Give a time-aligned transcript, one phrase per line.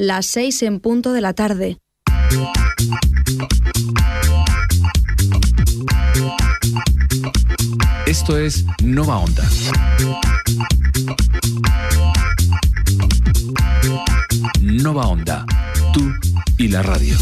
[0.00, 1.76] las 6 en punto de la tarde.
[8.06, 9.44] Esto es Nova Onda.
[14.62, 15.44] Nova Onda,
[15.92, 16.10] tú
[16.56, 17.14] y la radio.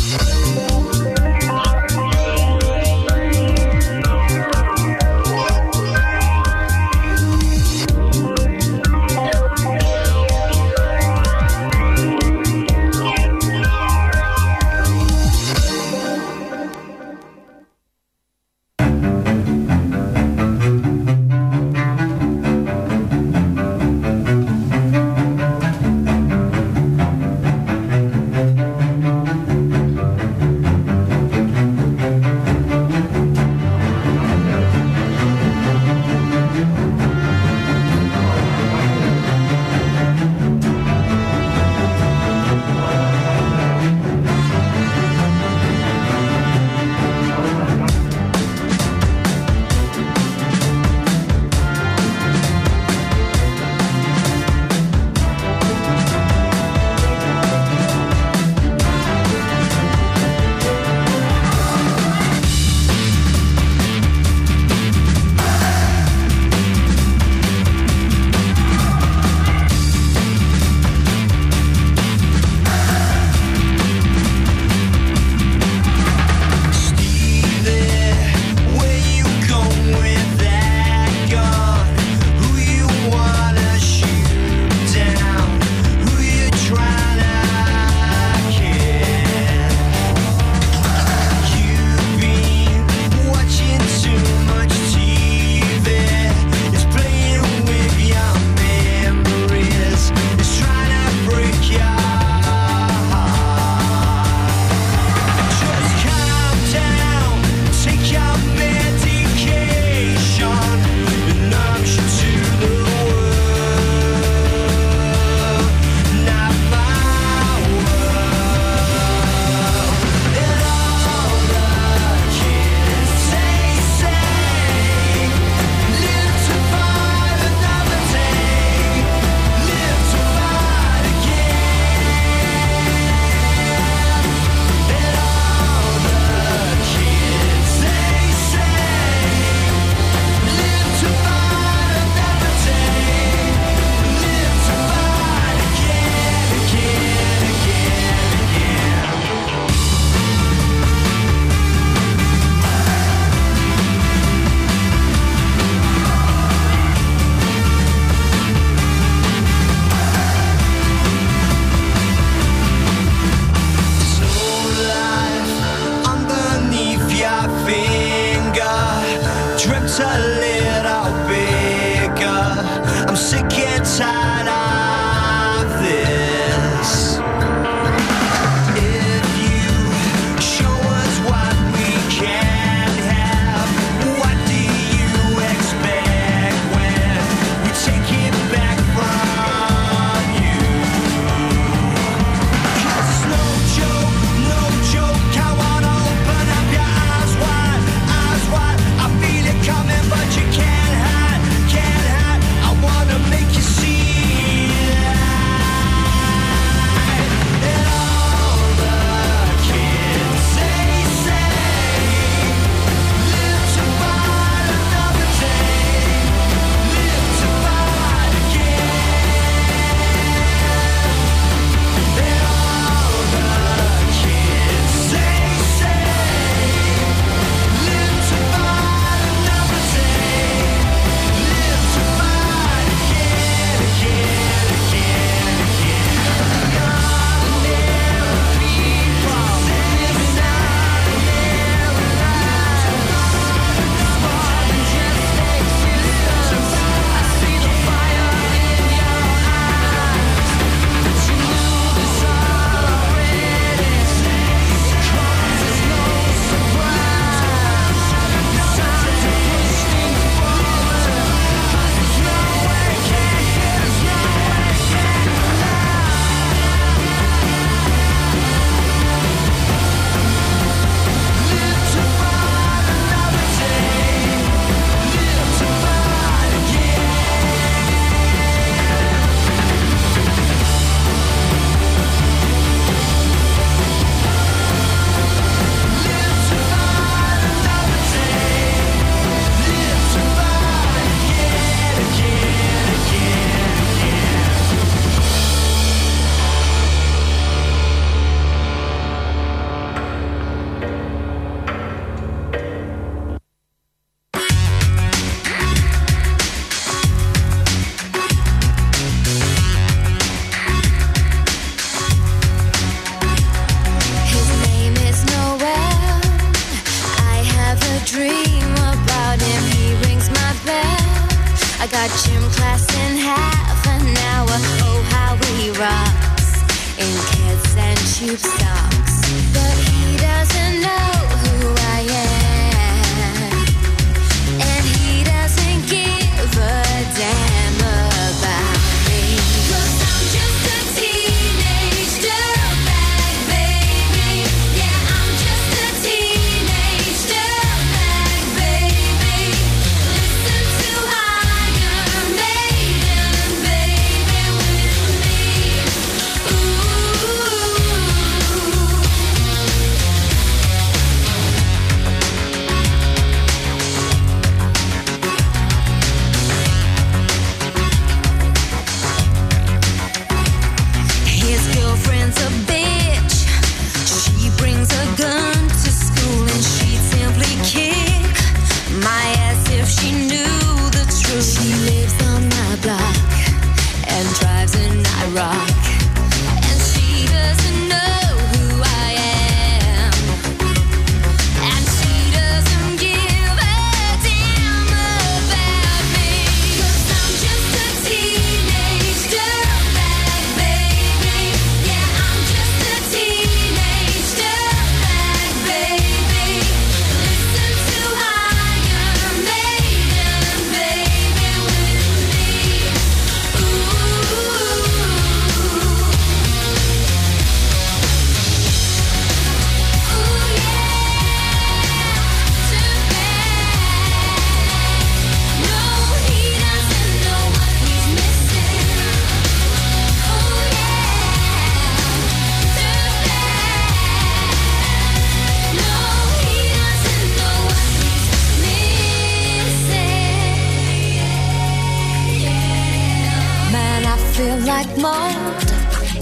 [328.28, 328.67] you've said.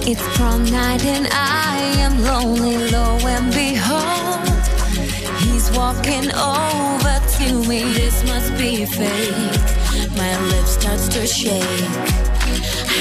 [0.09, 4.47] It's prom night and I am lonely, lo and behold.
[5.43, 10.17] He's walking over to me, this must be fake.
[10.17, 11.63] My lips starts to shake.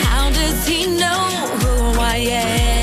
[0.07, 1.28] How does he know
[1.62, 2.75] who I am?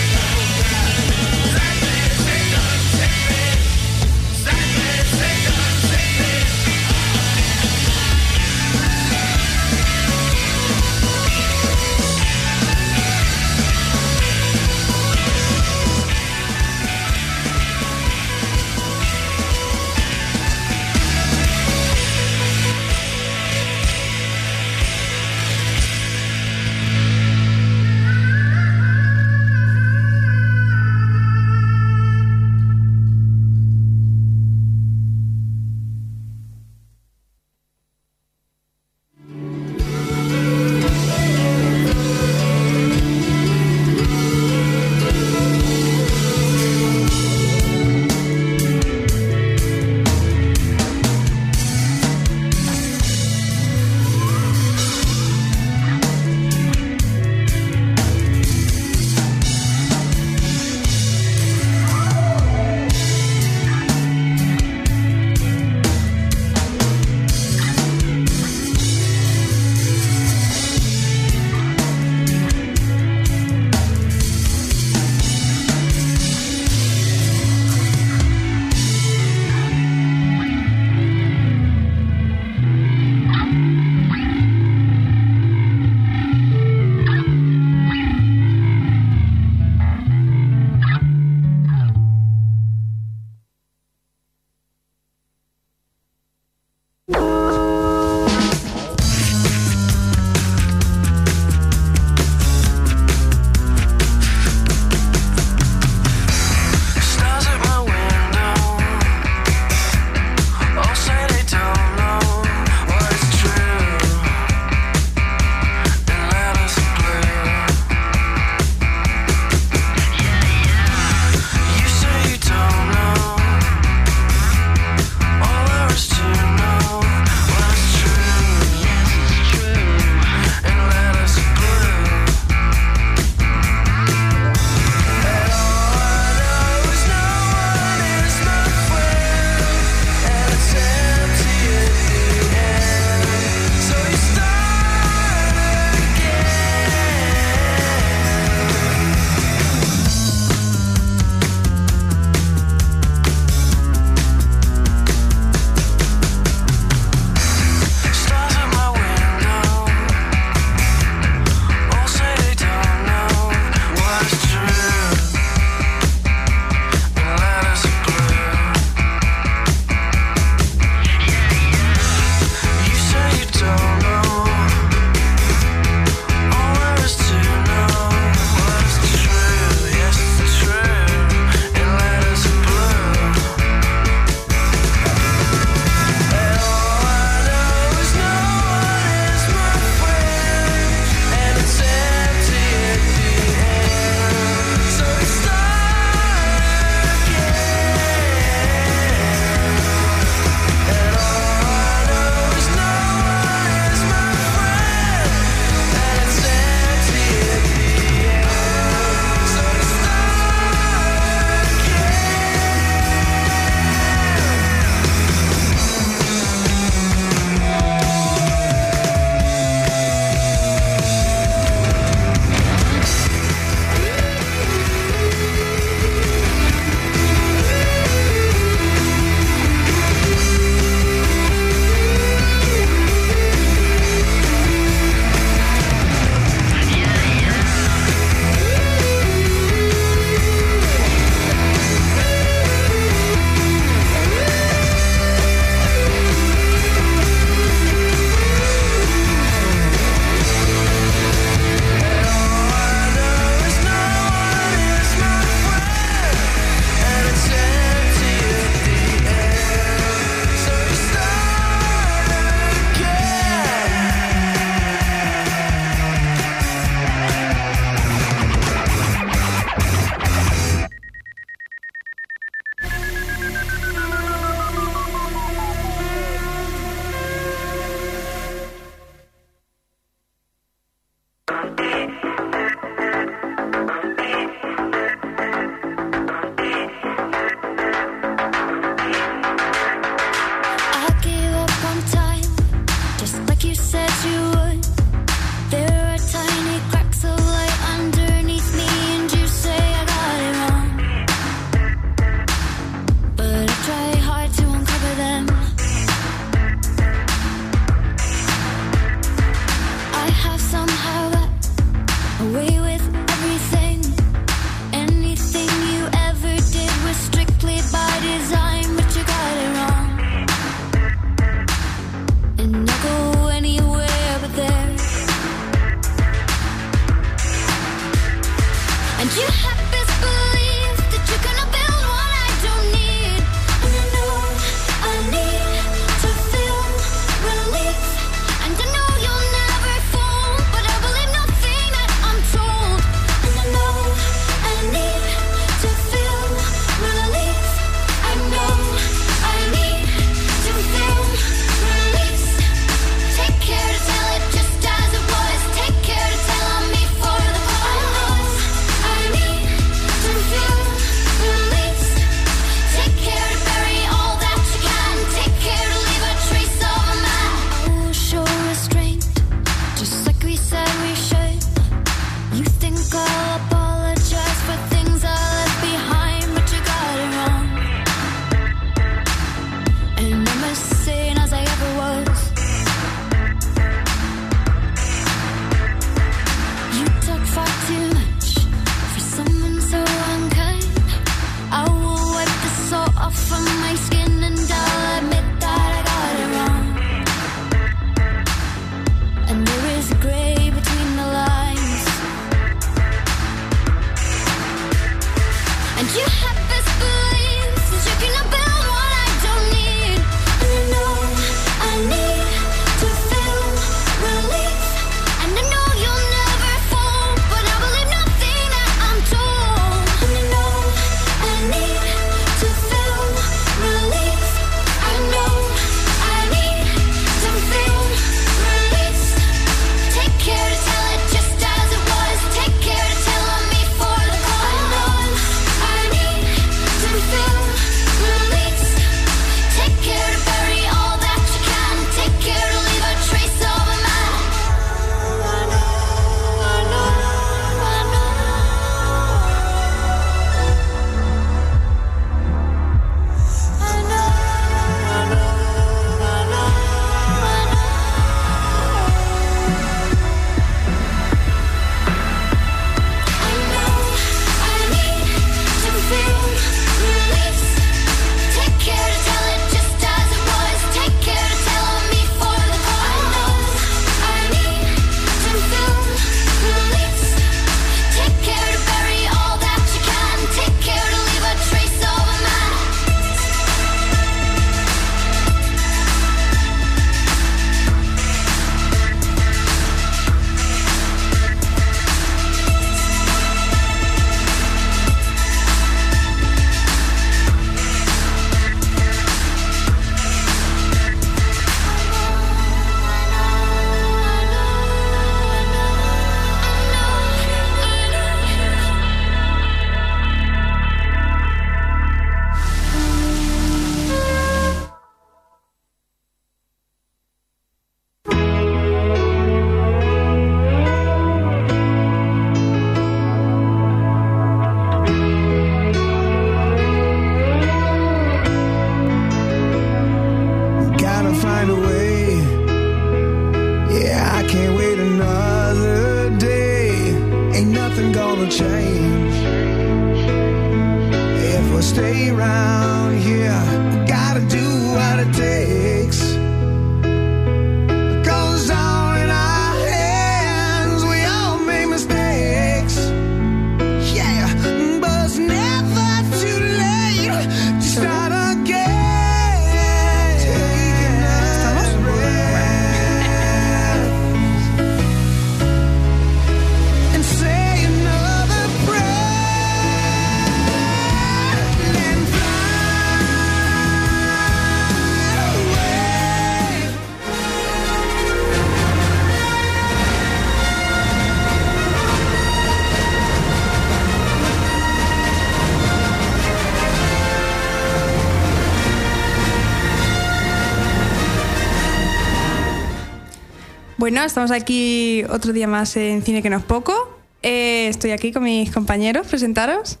[594.02, 596.92] Bueno, estamos aquí otro día más en Cine que no es poco.
[597.40, 600.00] Eh, estoy aquí con mis compañeros, presentaros.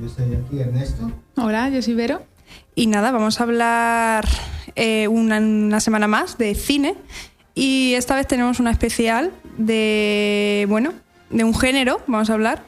[0.00, 1.12] Yo estoy aquí, Ernesto.
[1.36, 2.22] Hola, yo soy Vero.
[2.74, 4.26] Y nada, vamos a hablar
[4.74, 6.94] eh, una, una semana más de cine.
[7.54, 10.94] Y esta vez tenemos una especial de, bueno,
[11.28, 12.62] de un género, vamos a hablar,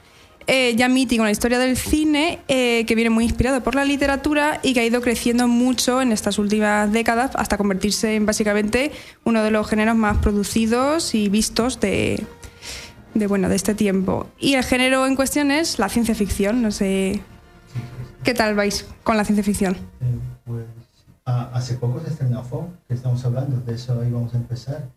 [0.49, 3.85] eh, ya mítico en la historia del cine, eh, que viene muy inspirado por la
[3.85, 8.93] literatura y que ha ido creciendo mucho en estas últimas décadas hasta convertirse en básicamente
[9.25, 12.25] uno de los géneros más producidos y vistos de,
[13.15, 14.29] bueno, de este tiempo.
[14.39, 16.63] Y el género en cuestión es la ciencia ficción.
[16.63, 17.23] No sé,
[18.23, 19.75] ¿qué tal vais con la ciencia ficción?
[19.75, 20.65] Eh, pues
[21.25, 24.91] ah, hace poco se estrenó Fog, que estamos hablando, de eso ahí vamos a empezar.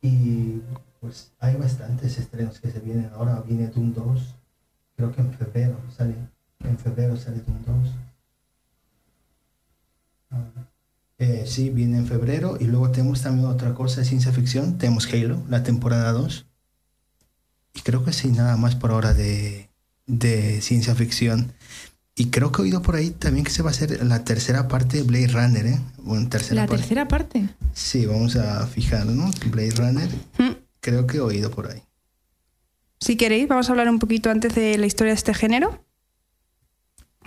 [0.00, 0.60] Y
[1.00, 3.42] pues hay bastantes estrenos que se vienen ahora.
[3.44, 4.34] Viene Doom 2,
[5.10, 6.14] creo que en febrero sale.
[6.64, 7.92] En febrero sale Doom 2.
[10.30, 10.44] Ah,
[11.18, 12.56] eh, sí, viene en febrero.
[12.60, 14.78] Y luego tenemos también otra cosa de ciencia ficción.
[14.78, 16.46] Tenemos Halo, la temporada 2.
[17.74, 19.70] Y creo que sí, nada más por ahora de,
[20.06, 21.52] de ciencia ficción.
[22.14, 24.68] Y creo que he oído por ahí también que se va a hacer la tercera
[24.68, 25.80] parte de Blade Runner, ¿eh?
[25.98, 26.82] Bueno, tercera La parte.
[26.82, 27.48] tercera parte.
[27.72, 29.34] Sí, vamos a fijarnos.
[29.50, 30.52] Blade Runner, Mm.
[30.80, 31.82] creo que he oído por ahí.
[33.02, 35.84] Si queréis, vamos a hablar un poquito antes de la historia de este género,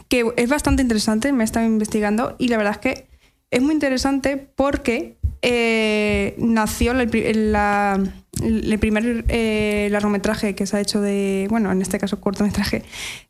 [0.07, 3.07] que es bastante interesante, me he estado investigando y la verdad es que
[3.51, 8.01] es muy interesante porque eh, nació el, la-
[8.41, 12.83] el primer eh, largometraje que se ha hecho de, bueno, en este caso cortometraje,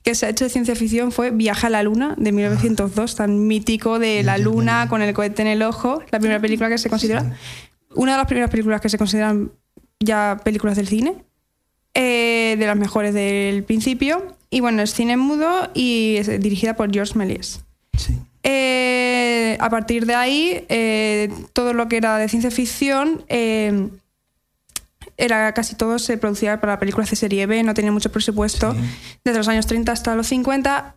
[0.04, 3.48] que se ha hecho de ciencia ficción fue Viaje a la Luna de 1902, tan
[3.48, 6.92] mítico de la Luna con el cohete en el ojo, la primera película que se
[6.92, 7.36] considera,
[7.96, 9.52] una de las primeras películas que se consideran
[10.00, 11.26] ya películas del cine
[11.96, 14.36] eh, de las mejores del principio.
[14.52, 17.62] Y bueno, es cine mudo y es dirigida por George Méliès.
[17.98, 18.16] Sí.
[18.44, 23.90] Eh, a partir de ahí, eh, todo lo que era de ciencia ficción, eh,
[25.18, 28.80] era casi todo se producía para películas de serie B, no tenía mucho presupuesto, Sí.
[29.24, 30.96] desde los años 30 hasta los 50,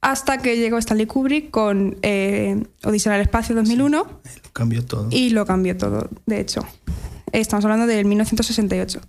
[0.00, 4.84] hasta que llegó Stanley Kubrick con eh, Odisea en el Espacio 2001 Eh, Lo cambió
[4.84, 5.08] todo.
[5.10, 6.66] y lo cambió todo, de hecho.
[7.32, 9.00] Estamos hablando del 1968.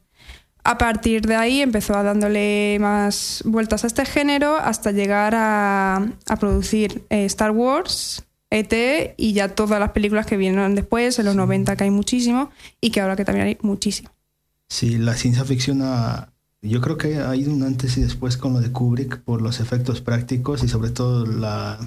[0.63, 5.95] A partir de ahí empezó a dándole más vueltas a este género hasta llegar a,
[6.27, 11.25] a producir eh, Star Wars, ET y ya todas las películas que vinieron después, en
[11.25, 14.09] los 90 que hay muchísimo y que ahora que también hay muchísimo.
[14.67, 18.53] Sí, la ciencia ficción ha, yo creo que ha ido un antes y después con
[18.53, 21.79] lo de Kubrick por los efectos prácticos y sobre todo la,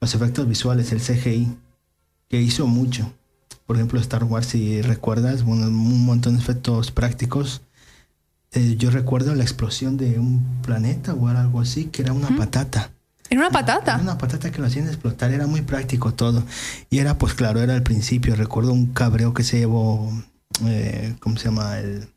[0.00, 1.56] los efectos visuales, el CGI,
[2.28, 3.10] que hizo mucho.
[3.66, 7.62] Por ejemplo, Star Wars, si recuerdas, bueno, un montón de efectos prácticos.
[8.54, 12.92] Eh, yo recuerdo la explosión de un planeta o algo así, que era una patata.
[13.30, 13.98] Era una Era patata.
[14.00, 16.44] una patata que lo hacían explotar, era muy práctico todo.
[16.90, 18.36] Y era, pues claro, era al principio.
[18.36, 20.12] Recuerdo un cabreo que se llevó,
[20.66, 21.78] eh, ¿cómo se llama?
[21.78, 22.08] El,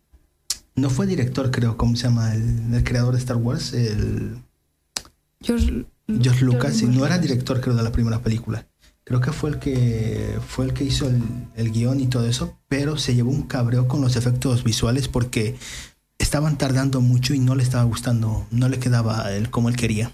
[0.75, 2.35] no fue director, creo, ¿cómo se llama?
[2.35, 4.37] El, el creador de Star Wars, el
[5.41, 6.81] George, George Lucas.
[6.81, 8.67] Y no era director, creo, de la primera película.
[9.03, 11.23] Creo que fue el que fue el que hizo el,
[11.55, 15.55] el guion y todo eso, pero se llevó un cabreo con los efectos visuales porque
[16.17, 20.11] estaban tardando mucho y no le estaba gustando, no le quedaba el, como él quería.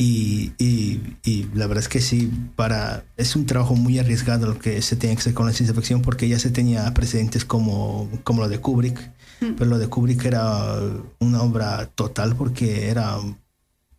[0.00, 4.58] Y, y- y la verdad es que sí, para, es un trabajo muy arriesgado lo
[4.58, 8.08] que se tiene que hacer con la ciencia ficción porque ya se tenía precedentes como,
[8.22, 9.10] como lo de Kubrick,
[9.56, 10.76] pero lo de Kubrick era
[11.18, 13.18] una obra total porque era,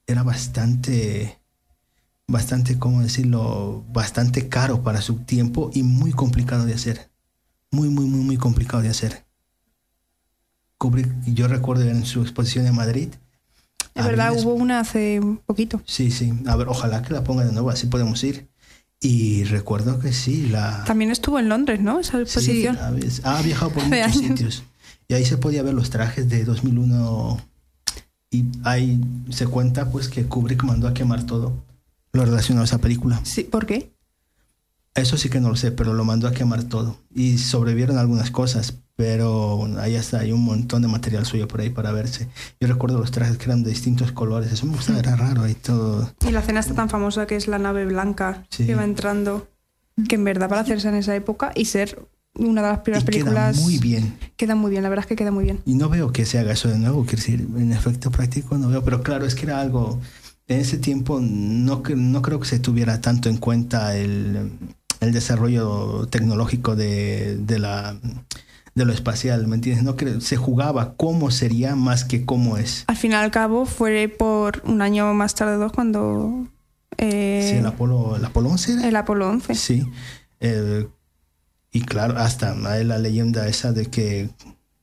[0.07, 1.37] era bastante,
[2.27, 3.83] bastante, ¿cómo decirlo?
[3.91, 7.09] Bastante caro para su tiempo y muy complicado de hacer.
[7.71, 9.25] Muy, muy, muy, muy complicado de hacer.
[10.79, 13.09] Kubrick, yo recuerdo en su exposición en Madrid.
[13.93, 15.81] Es verdad, hubo una hace poquito.
[15.85, 16.33] Sí, sí.
[16.47, 18.47] A ver, ojalá que la ponga de nuevo, así podemos ir.
[19.01, 20.83] Y recuerdo que sí, la...
[20.85, 21.99] También estuvo en Londres, ¿no?
[21.99, 22.77] Esa Sí, exposición.
[22.77, 24.63] a veces- ha viajado por muchos sitios.
[25.09, 27.39] Y ahí se podía ver los trajes de 2001,
[28.31, 31.53] Y ahí se cuenta pues que Kubrick mandó a quemar todo
[32.13, 33.19] lo relacionado a esa película.
[33.23, 33.91] Sí, ¿Por qué?
[34.95, 36.97] Eso sí que no lo sé, pero lo mandó a quemar todo.
[37.13, 41.61] Y sobrevivieron algunas cosas, pero bueno, ahí está, hay un montón de material suyo por
[41.61, 42.27] ahí para verse.
[42.59, 45.53] Yo recuerdo los trajes que eran de distintos colores, eso me gustaba, era raro ahí
[45.53, 46.11] todo.
[46.27, 48.65] Y la escena está tan famosa que es la nave blanca Sí.
[48.65, 49.47] que va entrando,
[50.09, 51.97] que en verdad para hacerse en esa época y ser
[52.35, 53.59] una de las Y primeras queda películas...
[53.61, 54.17] muy bien.
[54.35, 55.61] Queda muy bien, la verdad es que queda muy bien.
[55.65, 58.67] Y no veo que se haga eso de nuevo, quiero decir, en efecto práctico no
[58.67, 59.97] veo, pero claro, es que era algo,
[60.49, 64.51] en ese tiempo no, no creo que se tuviera tanto en cuenta el,
[64.99, 67.97] el desarrollo tecnológico de, de, la,
[68.75, 69.83] de lo espacial, ¿me entiendes?
[69.83, 72.83] No cre- se jugaba cómo sería más que cómo es.
[72.87, 76.47] Al fin y al cabo fue por un año más tarde dos cuando...
[76.97, 78.87] eh, Sí, el Apolo, el Apolo 11 era.
[78.87, 79.55] el Apolo 11.
[79.55, 79.85] Sí.
[80.39, 80.87] Eh,
[81.71, 84.29] y claro, hasta hay la leyenda esa de que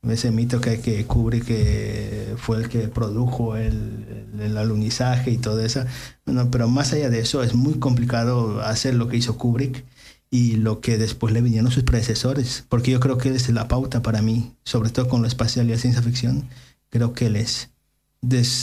[0.08, 5.38] ese mito que, que cubre que fue el que produjo el, el, el alunizaje y
[5.38, 5.84] todo eso.
[6.24, 9.84] Bueno, pero más allá de eso, es muy complicado hacer lo que hizo Kubrick
[10.30, 13.68] y lo que después le vinieron sus predecesores, porque yo creo que él es la
[13.68, 16.48] pauta para mí, sobre todo con lo espacial y la ciencia ficción,
[16.90, 17.70] creo que él es.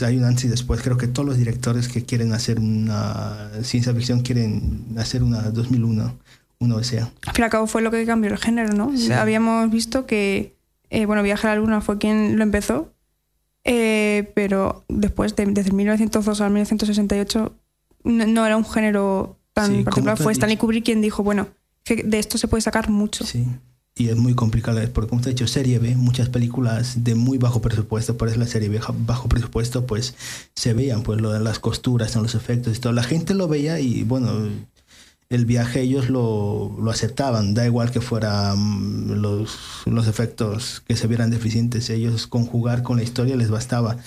[0.01, 3.93] Hay un antes y después, creo que todos los directores que quieren hacer una ciencia
[3.93, 6.17] ficción quieren hacer una 2001,
[6.59, 7.11] una Odisea.
[7.25, 8.95] Al fin y al cabo fue lo que cambió el género, ¿no?
[8.97, 9.11] Sí.
[9.13, 10.57] Habíamos visto que,
[10.89, 12.91] eh, bueno, Viaje a la Luna fue quien lo empezó,
[13.63, 17.55] eh, pero después, de, desde 1902 al 1968,
[18.03, 20.17] no, no era un género tan Sí, particular.
[20.17, 20.57] Fue Stanley.
[20.57, 21.47] Kubrick quien dijo, bueno,
[21.83, 23.25] que de esto se puede sacar mucho.
[23.25, 23.45] Sí.
[23.95, 27.37] Y es muy complicado, porque como te he dicho, serie B, muchas películas de muy
[27.37, 30.15] bajo presupuesto, por eso la serie B bajo presupuesto, pues
[30.55, 32.91] se veían pues lo de las costuras, en los efectos y todo.
[32.91, 34.49] La gente lo veía y bueno,
[35.29, 41.05] el viaje ellos lo, lo aceptaban, da igual que fueran los, los efectos que se
[41.07, 43.97] vieran deficientes, ellos conjugar con la historia les bastaba.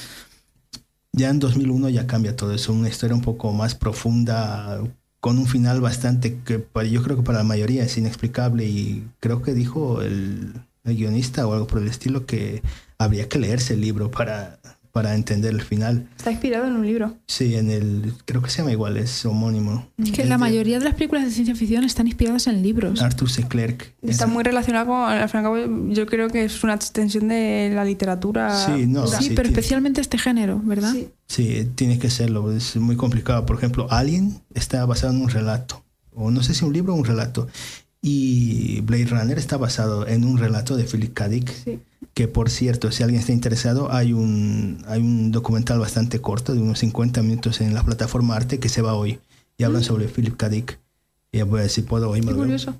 [1.12, 4.80] Ya en 2001 ya cambia todo eso, una historia un poco más profunda,
[5.20, 9.04] con un final bastante que para- yo creo que para la mayoría es inexplicable y
[9.20, 10.52] creo que dijo el,
[10.84, 12.62] el guionista o algo por el estilo que
[12.98, 14.58] habría que leerse el libro para,
[14.96, 16.08] para entender el final.
[16.16, 17.18] Está inspirado en un libro.
[17.26, 19.86] Sí, en el creo que se llama igual, es homónimo.
[20.02, 23.02] Es que la de mayoría de las películas de ciencia ficción están inspiradas en libros.
[23.02, 23.42] Arthur C.
[23.46, 23.92] Clarke.
[24.00, 26.72] Está Es- muy relacionado con, al fin y al cabo, yo creo que es una
[26.72, 28.56] extensión de la literatura.
[28.64, 30.92] Sí, no, sí, sí, pero tiene- especialmente este género, ¿verdad?
[30.94, 31.08] Sí.
[31.28, 33.44] Sí, tiene que serlo, es muy complicado.
[33.44, 36.96] Por ejemplo, Alien está basado en un relato, o no sé si un libro o
[36.96, 37.48] un relato.
[38.02, 41.28] Y Blade Runner está basado en un relato de Philip K.
[41.28, 41.80] Dick, Sí.
[42.14, 46.60] que por cierto, si alguien está interesado, hay un, hay un documental bastante corto, de
[46.60, 49.18] unos 50 minutos en la plataforma Arte, que se va hoy,
[49.58, 50.48] y hablan sobre Philip K.
[50.48, 50.78] Dick.
[51.32, 52.76] Y voy a decir, puedo hoy curioso.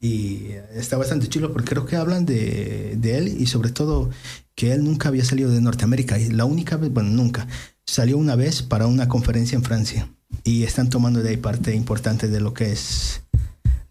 [0.00, 4.10] Y está bastante chulo porque creo que hablan de, de él y sobre todo
[4.56, 6.18] que él nunca había salido de Norteamérica.
[6.18, 7.46] Y la única vez, bueno, nunca,
[7.86, 10.08] salió una vez para una conferencia en Francia.
[10.42, 13.22] Y están tomando de ahí parte importante de lo que es,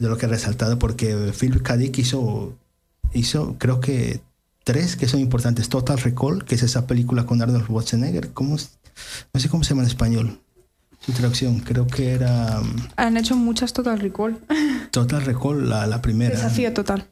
[0.01, 1.77] de lo que he resaltado porque Philip K.
[1.77, 2.57] Dick hizo,
[3.13, 4.21] hizo, creo que
[4.63, 5.69] tres que son importantes.
[5.69, 8.31] Total Recall, que es esa película con Arnold Schwarzenegger.
[8.31, 8.57] ¿Cómo,
[9.33, 10.39] no sé cómo se llama en español.
[10.99, 14.39] Su traducción, creo que era um, Han hecho muchas Total Recall.
[14.91, 16.35] Total Recall, la, la primera.
[16.35, 17.07] Desafío total.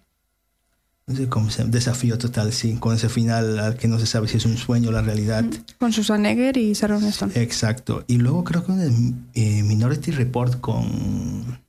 [1.05, 1.71] No sé cómo se llama.
[1.71, 2.75] Desafío total, sí.
[2.75, 5.45] Con ese final al que no se sabe si es un sueño o la realidad.
[5.79, 7.33] Con Susan Egger y Sharon Stone.
[7.35, 8.03] Exacto.
[8.07, 11.59] Y luego creo que un eh, Minority Report con,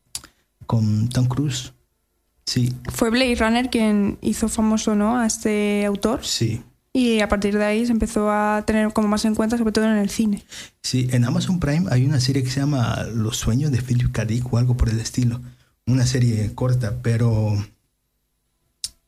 [0.70, 1.72] con Tom Cruise.
[2.46, 5.18] Sí, Fue Blade Runner quien hizo famoso ¿no?
[5.18, 6.62] a este autor sí.
[6.92, 9.86] y a partir de ahí se empezó a tener como más en cuenta, sobre todo
[9.86, 10.44] en el cine.
[10.80, 14.24] Sí, en Amazon Prime hay una serie que se llama Los sueños de Philip K.
[14.24, 15.40] Dick o algo por el estilo.
[15.88, 17.52] Una serie corta, pero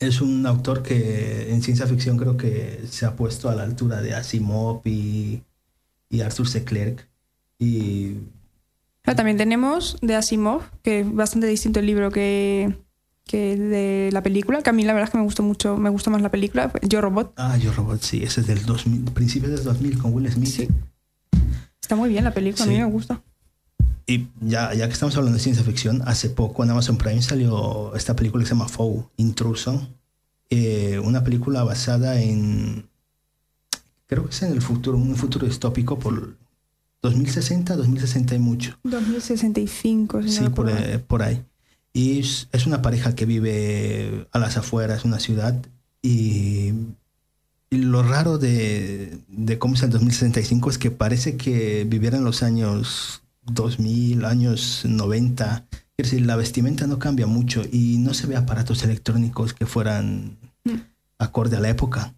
[0.01, 4.03] es un autor que en ciencia ficción creo que se ha puesto a la altura
[4.03, 5.43] de Asimov y,
[6.11, 6.65] y Arthur C.
[6.65, 7.07] Clarke.
[7.61, 8.17] Y
[9.03, 12.77] Pero también tenemos de Asimov, que es bastante distinto el libro que,
[13.27, 15.91] que de la película, que a mí la verdad es que me gustó mucho, me
[15.91, 17.33] gusta más la película, Yo Robot.
[17.37, 20.49] Ah, Yo Robot, sí, ese es del 2000, principios del 2000 con Will Smith.
[20.49, 20.69] Sí.
[21.81, 23.23] Está muy bien la película, a mí me gusta.
[24.07, 27.95] Y ya, ya que estamos hablando de ciencia ficción, hace poco en Amazon Prime salió
[27.95, 29.89] esta película que se llama Foe, Intruso.
[30.51, 32.89] Eh, una película basada en.
[34.07, 36.37] Creo que es en el futuro, un futuro distópico por
[37.03, 38.79] 2060, 2060 y mucho.
[38.85, 41.43] 2065, si Sí, no por, eh, por ahí.
[41.93, 45.55] Y es, es una pareja que vive a las afueras, una ciudad.
[46.01, 46.73] Y,
[47.71, 52.25] y lo raro de, de cómo es el 2065 es que parece que viviera en
[52.25, 55.67] los años 2000, años 90.
[55.99, 60.39] Es decir, la vestimenta no cambia mucho y no se ve aparatos electrónicos que fueran
[60.65, 60.77] Mm.
[61.19, 62.15] acorde a la época.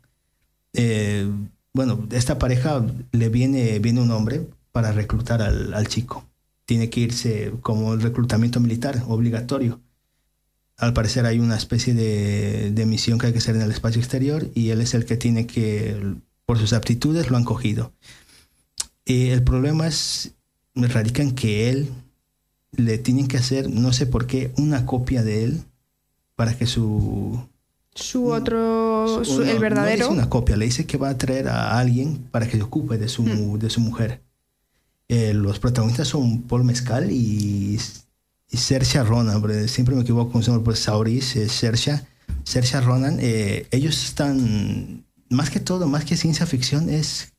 [0.74, 1.26] Eh,
[1.72, 6.24] bueno, esta pareja le viene, viene un hombre para reclutar al, al chico.
[6.66, 9.80] Tiene que irse como el reclutamiento militar obligatorio.
[10.76, 14.00] Al parecer hay una especie de, de misión que hay que hacer en el espacio
[14.00, 17.92] exterior y él es el que tiene que, por sus aptitudes, lo han cogido.
[19.04, 20.32] Y el problema es,
[20.74, 21.90] radica en que él
[22.72, 25.62] le tienen que hacer, no sé por qué, una copia de él
[26.34, 27.46] para que su...
[27.94, 29.96] Su otro, su- no, el no verdadero.
[29.98, 32.62] le dice una copia, le dice que va a traer a alguien para que se
[32.64, 33.56] ocupe de su, Hmm.
[33.60, 34.23] de su mujer.
[35.08, 37.78] Eh, los protagonistas son Paul Mescal y,
[38.50, 38.56] y
[39.04, 42.06] Ronan, siempre me equivoco con su nombre, pues Sauris, eh, Saoirse,
[42.44, 43.18] Saoirse Ronan.
[43.20, 47.32] eh, ellos están, más que todo, más que ciencia ficción, es,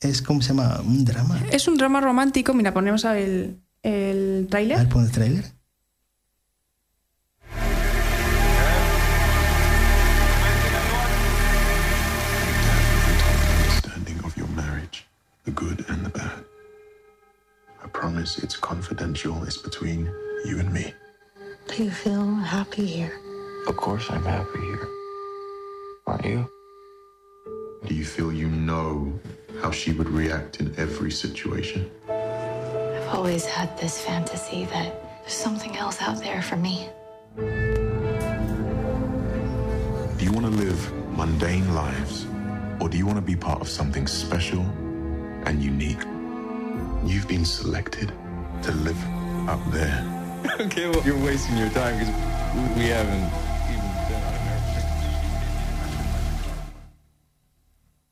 [0.00, 0.80] es ¿cómo se llama?
[0.80, 1.38] Un drama.
[1.50, 2.54] Es un drama romántico.
[2.54, 4.78] Mira, ponemos el, el tráiler.
[4.78, 5.58] ver, pon el tráiler.
[15.48, 16.37] the good and the bad.
[17.88, 20.12] I promise it's confidential, it's between
[20.44, 20.92] you and me.
[21.68, 23.18] Do you feel happy here?
[23.66, 24.86] Of course I'm happy here.
[26.06, 26.46] Aren't you?
[27.86, 29.18] Do you feel you know
[29.62, 31.90] how she would react in every situation?
[32.10, 36.90] I've always had this fantasy that there's something else out there for me.
[37.38, 37.46] Do
[40.26, 42.26] you want to live mundane lives,
[42.82, 44.60] or do you want to be part of something special
[45.46, 46.04] and unique?
[47.06, 48.12] You've been selected
[48.62, 48.98] to live
[49.48, 50.04] up there.
[50.60, 52.14] Okay, well, you're wasting your time because
[52.76, 53.22] we haven't
[53.70, 53.88] even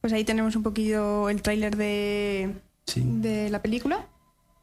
[0.01, 2.55] Pues ahí tenemos un poquillo el tráiler de,
[2.87, 3.03] Sí.
[3.05, 4.07] de la película.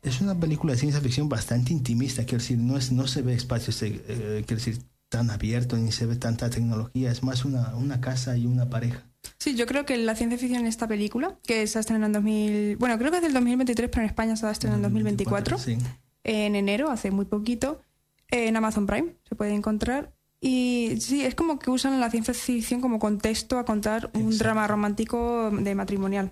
[0.01, 3.33] Es una película de ciencia ficción bastante intimista, quiero decir, no, es, no se ve
[3.33, 4.79] espacio, se- eh, quiero decir,
[5.09, 9.03] tan abierto, ni se ve tanta tecnología, es más una, una casa y una pareja.
[9.37, 12.13] Sí, yo creo que la ciencia ficción en esta película, que se ha estrenado en
[12.13, 12.77] 2000...
[12.77, 15.57] Bueno, creo que es del 2023, pero en España se va a estrenar en 2024.
[15.57, 15.77] Sí.
[16.23, 17.81] En enero, hace muy poquito.
[18.29, 20.13] En Amazon Prime se puede encontrar.
[20.41, 24.43] Y sí, es como que usan la ciencia ficción como contexto a contar un Exacto.
[24.43, 26.31] drama romántico de matrimonial.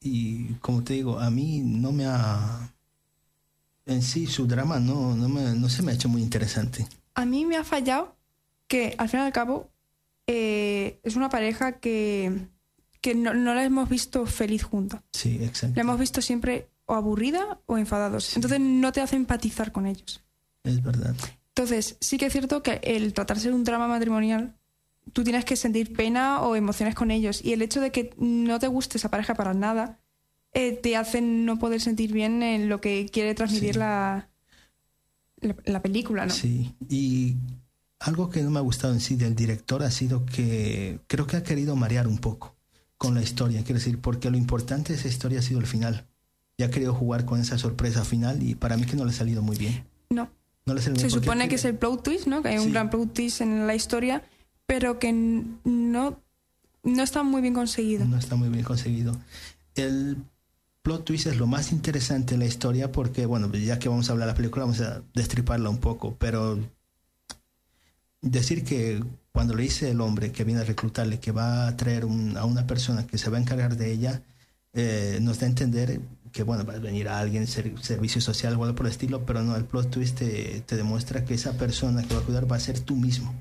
[0.00, 2.72] Y como te digo, a mí no me ha...
[3.86, 6.86] En sí, su drama no, no, me- no se me ha hecho muy interesante.
[7.14, 8.16] A mí me ha fallado
[8.68, 9.70] que, al fin y al cabo,
[10.34, 12.46] eh, es una pareja que,
[13.00, 15.02] que no, no la hemos visto feliz junta.
[15.12, 15.76] Sí, exacto.
[15.76, 18.34] La hemos visto siempre o aburrida o enfadados.
[18.36, 20.22] Entonces no te hace empatizar con ellos.
[20.64, 21.14] Es verdad.
[21.48, 24.56] Entonces, sí que es cierto que el tratarse de un drama matrimonial,
[25.12, 27.44] tú tienes que sentir pena o emociones con ellos.
[27.44, 29.98] Y el hecho de que no te guste esa pareja para nada,
[30.54, 33.78] eh, te hace no poder sentir bien en lo que quiere transmitir Sí.
[33.80, 34.28] la,
[35.40, 36.32] la, la película, ¿no?
[36.32, 37.36] Sí, y
[38.04, 41.36] algo que no me ha gustado en sí del director ha sido que creo que
[41.36, 42.54] ha querido marear un poco
[42.98, 46.06] con la historia, quiero decir, porque lo importante de esa historia ha sido el final.
[46.56, 49.14] Y ha querido jugar con esa sorpresa final y para mí que no le ha
[49.14, 49.84] salido muy bien.
[50.10, 50.30] No.
[50.66, 52.42] No le ha salido Se porque supone que es el plot twist, ¿no?
[52.42, 52.70] Que hay un Sí.
[52.72, 54.22] gran plot twist en la historia,
[54.66, 56.20] pero que no,
[56.84, 58.04] no está muy bien conseguido.
[58.04, 59.16] No está muy bien conseguido.
[59.74, 60.18] El
[60.82, 64.12] plot twist es lo más interesante en la historia porque, bueno, ya que vamos a
[64.12, 66.58] hablar de la película, vamos a destriparla un poco, pero
[68.22, 69.02] decir que
[69.32, 72.66] cuando le dice el hombre que viene a reclutarle que va a traer a una
[72.66, 74.22] persona que se va a encargar de ella,
[74.72, 76.00] eh, nos da a entender
[76.32, 79.26] que, bueno, va a venir a alguien, ser- servicio social o algo por el estilo,
[79.26, 82.56] pero no, el plot twist te, demuestra que esa persona que va a cuidar va
[82.56, 83.34] a ser tú mismo.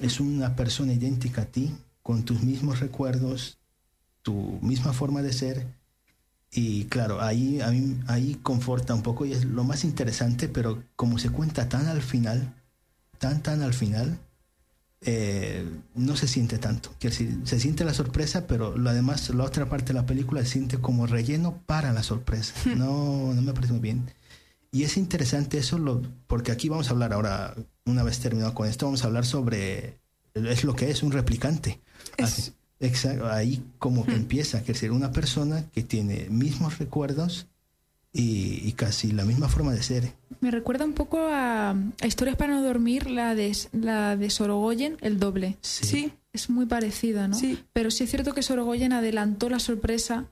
[0.00, 3.58] Es una persona idéntica a ti, con tus mismos recuerdos,
[4.22, 5.66] tu misma forma de ser.
[6.50, 7.60] Y claro, ahí,
[8.06, 12.02] ahí conforta un poco y es lo más interesante, pero como se cuenta tan al
[12.02, 12.54] final,
[13.18, 14.18] tan, tan al final,
[15.02, 15.64] eh,
[15.94, 16.94] no se siente tanto.
[16.98, 20.42] Quiero decir, se siente la sorpresa, pero lo además, la otra parte de la película
[20.42, 22.54] se siente como relleno para la sorpresa.
[22.76, 24.10] No, no me parece muy bien.
[24.72, 27.54] Y es interesante eso, lo, porque aquí vamos a hablar ahora,
[27.84, 29.98] una vez terminado con esto, vamos a hablar sobre,
[30.34, 31.80] es lo que es un replicante.
[32.16, 37.46] Es- Así- Exacto, ahí como que empieza, que ser una persona que tiene mismos recuerdos
[38.18, 40.12] y, y casi la misma forma de ser.
[40.40, 44.96] Me recuerda un poco a, a Historias para no dormir, la de, la de Sorogoyen,
[45.00, 45.56] el doble.
[45.60, 47.36] Sí, Es muy parecida, ¿no?
[47.36, 47.58] Sí.
[47.72, 50.26] Pero sí es cierto que Sorogoyen adelantó la sorpresa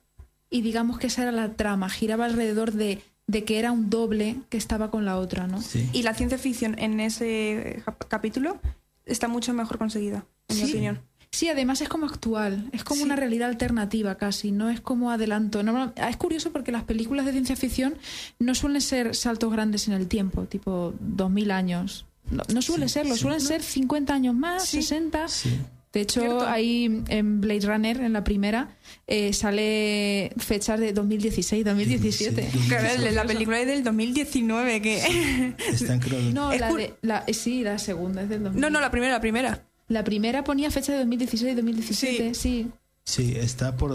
[0.50, 4.36] y digamos que esa era la trama, giraba alrededor de, de que era un doble
[4.50, 5.60] que estaba con la otra, ¿no?
[5.60, 5.88] Sí.
[5.92, 8.60] Y la ciencia ficción en ese cap- capítulo
[9.04, 10.70] está mucho mejor conseguida, en mi Sí.
[10.72, 11.00] opinión.
[11.34, 13.04] Sí, además es como actual, es como Sí.
[13.06, 15.64] una realidad alternativa casi, no es como adelanto.
[15.64, 17.96] Normal- es curioso porque las películas de ciencia ficción
[18.38, 22.06] no suelen ser saltos grandes en el tiempo, tipo 2000 años.
[22.30, 23.22] No, no suele Sí, serlo, sí.
[23.22, 24.76] suelen ser 50 años más, Sí.
[24.82, 25.26] 60.
[25.26, 25.58] Sí.
[25.92, 26.46] De hecho, Cierto.
[26.48, 28.76] ahí en Blade Runner, en la primera,
[29.08, 32.48] eh, sale fechas de 2016, 2017.
[32.50, 35.54] Sí, Claro, la película es del 2019, que...
[35.72, 38.60] Están creo No, Es la de, la, eh, sí, la segunda es del 2000.
[38.60, 39.62] No, no, la primera, la primera.
[39.94, 42.66] La primera ponía fecha de 2016, 2017, sí.
[43.04, 43.90] Sí, está por.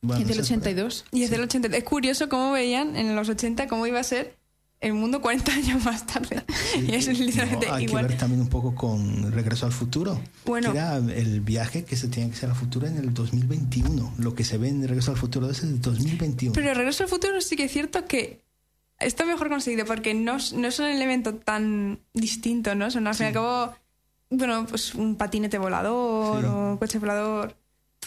[0.00, 1.04] Bueno, es del no sé, 82.
[1.12, 1.76] Y es del 80.
[1.76, 4.36] Es curioso cómo veían en los 80 cómo iba a ser
[4.80, 6.44] el mundo 40 años más tarde.
[6.72, 8.04] Sí, y es literalmente no, hay igual.
[8.06, 10.20] que ver también un poco con Regreso al Futuro.
[10.44, 10.72] Bueno.
[10.72, 14.14] Que era el viaje que se tenía que hacer al futuro en el 2021.
[14.18, 16.52] Lo que se ve en Regreso al Futuro es el 2021.
[16.54, 18.40] Pero Regreso al Futuro sí que es cierto que
[19.00, 22.90] está mejor conseguido porque no, es- no es un elemento tan distinto, ¿no?
[22.90, 23.74] Son al fin y al cabo,
[24.30, 26.46] bueno, pues un patinete volador Sí.
[26.48, 27.56] o un coche volador,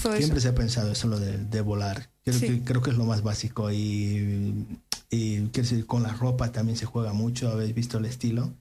[0.02, 0.48] todo Siempre eso.
[0.48, 2.10] se ha pensado eso, lo de, de volar.
[2.24, 2.48] Creo, Sí.
[2.48, 3.72] que, creo que es lo más básico.
[3.72, 4.66] Y,
[5.10, 7.50] y quiero decir, con la ropa también se juega mucho.
[7.52, 8.54] Habéis visto el estilo.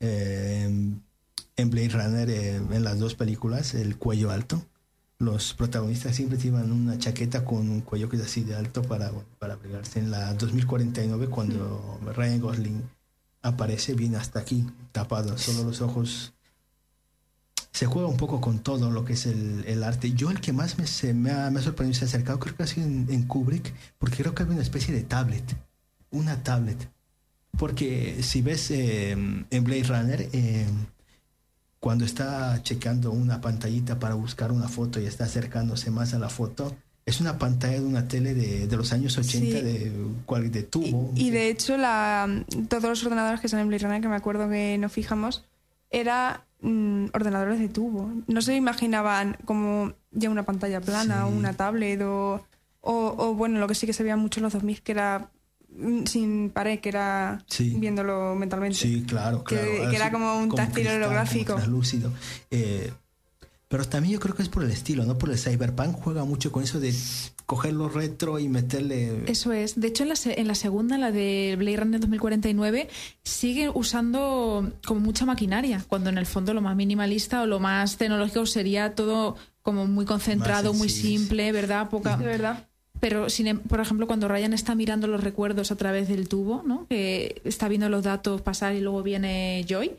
[0.00, 0.64] Eh,
[1.56, 4.64] en- Blade Runner, eh, en las dos películas, el cuello alto.
[5.18, 9.12] Los protagonistas siempre llevan una chaqueta con un cuello que es así de alto para,
[9.38, 10.00] para abrigarse.
[10.00, 12.82] En la 2049, cuando Ryan Gosling
[13.42, 16.32] aparece, viene hasta aquí, tapado, solo los ojos
[17.72, 20.12] se juega un poco con todo lo que es el, el arte.
[20.12, 22.38] Yo el que más me, se, me, ha, me ha sorprendido y se ha acercado
[22.38, 25.44] creo que ha sido en, en Kubrick, porque creo que había una especie de tablet,
[26.10, 26.90] una tablet.
[27.58, 30.66] Porque si ves eh, en Blade Runner, eh,
[31.80, 36.28] cuando está checando una pantallita para buscar una foto y está acercándose más a la
[36.28, 39.50] foto, es una pantalla de una tele de, de los años 80 Sí.
[39.50, 39.90] de,
[40.50, 41.12] de tubo.
[41.16, 42.28] Y de hecho, la,
[42.68, 45.44] todos los ordenadores que salen en Blade Runner, que me acuerdo que nos fijamos,
[45.90, 48.10] era mm, ordenadores de tubo.
[48.26, 51.32] No se imaginaban como ya una pantalla plana Sí.
[51.32, 52.40] o una tablet o,
[52.80, 55.30] o, o, bueno, lo que sí que se veía mucho en los 2000, que era
[55.76, 57.74] mm, sin pared, que era Sí.
[57.78, 58.76] viéndolo mentalmente.
[58.78, 59.64] Sí, claro, claro.
[59.90, 61.54] que era como un táctil cristal, como holográfico.
[61.54, 62.12] translúcido.
[62.50, 62.92] Eh,
[63.72, 65.16] pero también yo creo que es por el estilo, ¿no?
[65.16, 66.94] Por el cyberpunk juega mucho con eso de
[67.46, 69.22] cogerlo retro y meterle...
[69.28, 69.80] Eso es.
[69.80, 72.90] De hecho, en la, en la segunda, la de Blade Runner 2049,
[73.24, 77.96] sigue usando como mucha maquinaria, cuando en el fondo lo más minimalista o lo más
[77.96, 81.88] tecnológico sería todo como muy concentrado, muy simple, ¿verdad?
[81.88, 82.18] Poca...
[82.18, 82.68] De verdad.
[83.00, 86.62] Pero, sin em- por ejemplo, cuando Ryan está mirando los recuerdos a través del tubo,
[86.62, 86.86] ¿no?
[86.88, 89.92] Que está viendo los datos pasar y luego viene Joy.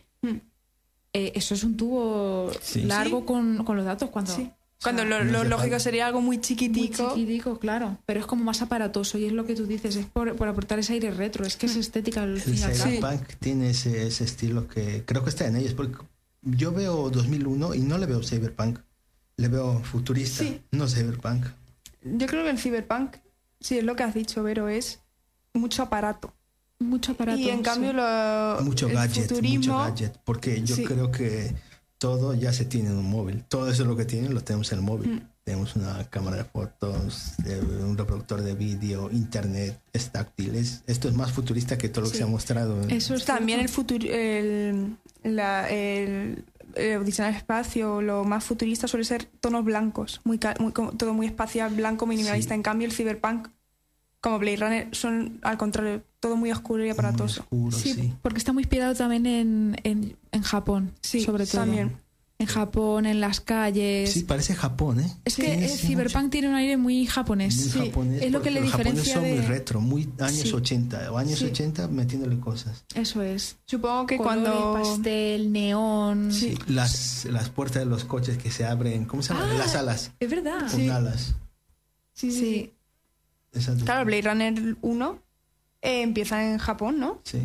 [1.14, 1.18] Mm.
[1.18, 2.84] eh, eso es un tubo Sí.
[2.84, 3.26] largo Sí.
[3.26, 4.34] Con, con los datos cuando...
[4.36, 4.42] Sí.
[4.42, 7.14] o sea, Cuando lo, lógico sería algo muy muy chiquitico.
[7.14, 10.36] chiquitico, claro, pero es como más aparatoso y es lo que tú dices, es por,
[10.36, 14.24] por aportar ese aire retro, es que es estética al El cyberpunk tiene ese, ese
[14.26, 15.74] estilo que creo que está en ellos.
[15.74, 15.96] Porque
[16.42, 18.80] yo veo 2001 y no le veo cyberpunk.
[19.38, 20.62] Le veo futurista, Sí.
[20.72, 21.46] no cyberpunk.
[22.04, 23.16] Yo creo que el cyberpunk,
[23.62, 25.00] sí, es lo que has dicho, Vero, es
[25.54, 26.34] mucho aparato.
[26.80, 27.40] Mucho aparato.
[27.40, 27.96] y en cambio sí.
[27.98, 30.18] lo, mucho el gadget, futurismo, mucho gadget.
[30.26, 30.84] Porque yo Sí.
[30.84, 31.54] creo que
[31.98, 33.44] todo ya se tiene en un móvil.
[33.48, 35.12] Todo eso lo que tienen lo tenemos en el móvil.
[35.16, 35.22] Mm.
[35.46, 40.56] Tenemos una cámara de fotos, eh, un reproductor de vídeo, internet, es táctil.
[40.56, 42.82] Es- esto es más futurista que todo lo que se ha mostrado.
[42.90, 46.44] Eso es también el futuro, el, la, el,
[46.76, 52.54] espacio, lo más futurista suele ser tonos blancos, muy, muy todo muy espacial, blanco, minimalista.
[52.54, 52.56] Sí.
[52.56, 53.48] En cambio, el cyberpunk,
[54.22, 57.42] como Blade Runner, son al contrario, todo muy oscuro y muy aparatoso.
[57.42, 58.14] oscuro, Sí, sí.
[58.22, 61.62] porque está muy inspirado también en, en, en Japón, Sí, sobre todo.
[61.62, 62.02] también.
[62.40, 64.12] En Japón, en las calles.
[64.12, 65.14] Sí, parece Japón, ¿eh?
[65.24, 67.56] Es que el cyberpunk tiene un aire muy japonés.
[67.56, 69.36] muy Sí, japonés, es lo que le los japoneses diferencia son de...
[69.36, 70.52] muy retro, muy años Sí.
[70.54, 71.46] 80, o años Sí.
[71.46, 72.86] 80 metiéndole cosas.
[72.96, 73.58] Eso es.
[73.66, 74.74] Supongo que Colores, cuando...
[74.74, 76.32] pastel, neón.
[76.34, 79.48] Sí, las, las puertas de los coches que se abren, ¿cómo se llama?
[79.52, 80.70] Ah, las alas, Es verdad.
[80.72, 81.36] con alas.
[82.14, 82.74] Sí, sí.
[83.86, 85.20] Claro, Blade Runner 1
[85.84, 87.20] eh, empieza en Japón, ¿no?
[87.24, 87.40] Sí.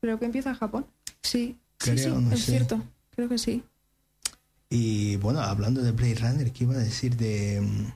[0.00, 0.86] Creo que empieza en Japón.
[1.22, 2.50] Sí, sí, Creo, sí, no es sé.
[2.52, 2.82] cierto.
[3.14, 3.62] Creo que sí.
[4.70, 7.86] Y bueno, hablando de Blade Runner, ¿qué iba a decir de mm,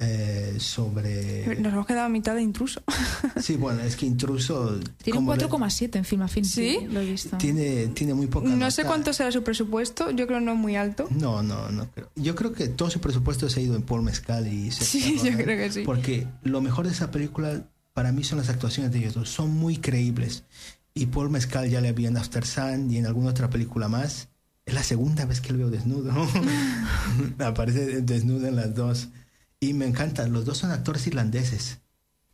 [0.00, 2.82] eh, sobre Nos hemos quedado a mitad de intruso.
[3.40, 6.48] sí, bueno, es que intruso Tiene un como le- 4,7 en Film Affinity.
[6.52, 6.78] ¿Sí?
[6.88, 7.36] Lo he visto.
[7.36, 10.58] tiene tiene muy poca No sé cuánto será su presupuesto, yo creo que no es
[10.58, 11.08] muy alto.
[11.10, 12.10] No, no, no creo.
[12.14, 15.18] Yo creo que todo su presupuesto se ha ido en Paul Mescal y Seth Sí,
[15.24, 15.82] yo creo que sí.
[15.84, 17.64] Porque lo mejor de esa película
[17.98, 19.28] para mí son las actuaciones de ellos dos.
[19.28, 20.44] Son muy creíbles.
[20.94, 24.28] Y Paul Mescal ya le había en After Sun y en alguna otra película más.
[24.64, 26.12] Es la segunda vez que lo veo desnudo.
[27.44, 29.08] Aparece desnudo en las dos.
[29.58, 30.28] Y me encanta.
[30.28, 31.80] Los dos son actores irlandeses.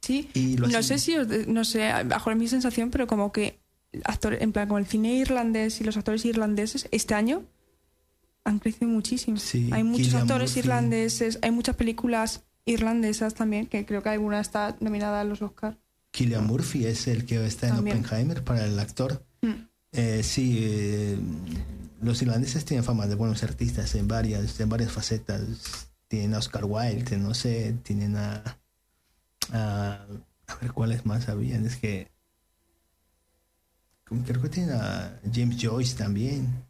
[0.02, 0.28] Sí.
[0.34, 3.58] Y no sé si, no sé, bajo mi sensación, pero como que
[4.04, 7.42] actores, en plan, como el cine irlandés y los actores irlandeses este año
[8.44, 9.38] han crecido muchísimo.
[9.38, 10.60] Sí, hay muchos Cillian actores Murphy.
[10.60, 15.76] irlandeses, hay muchas películas irlandesas también, que creo que alguna está nominada a los Oscars.
[16.10, 17.98] Killian Murphy es el que está en También.
[17.98, 19.26] Oppenheimer para el actor.
[19.42, 19.66] Mm.
[19.92, 21.18] Eh, sí, eh,
[22.00, 25.88] los irlandeses tienen fama de buenos artistas en varias, en varias facetas.
[26.08, 28.42] Tienen a Oscar Wilde, no sé, tienen a,
[29.52, 30.06] a,
[30.46, 31.66] a ver cuáles más habían.
[31.66, 32.08] Es que
[34.04, 36.64] creo que tienen a James Joyce también.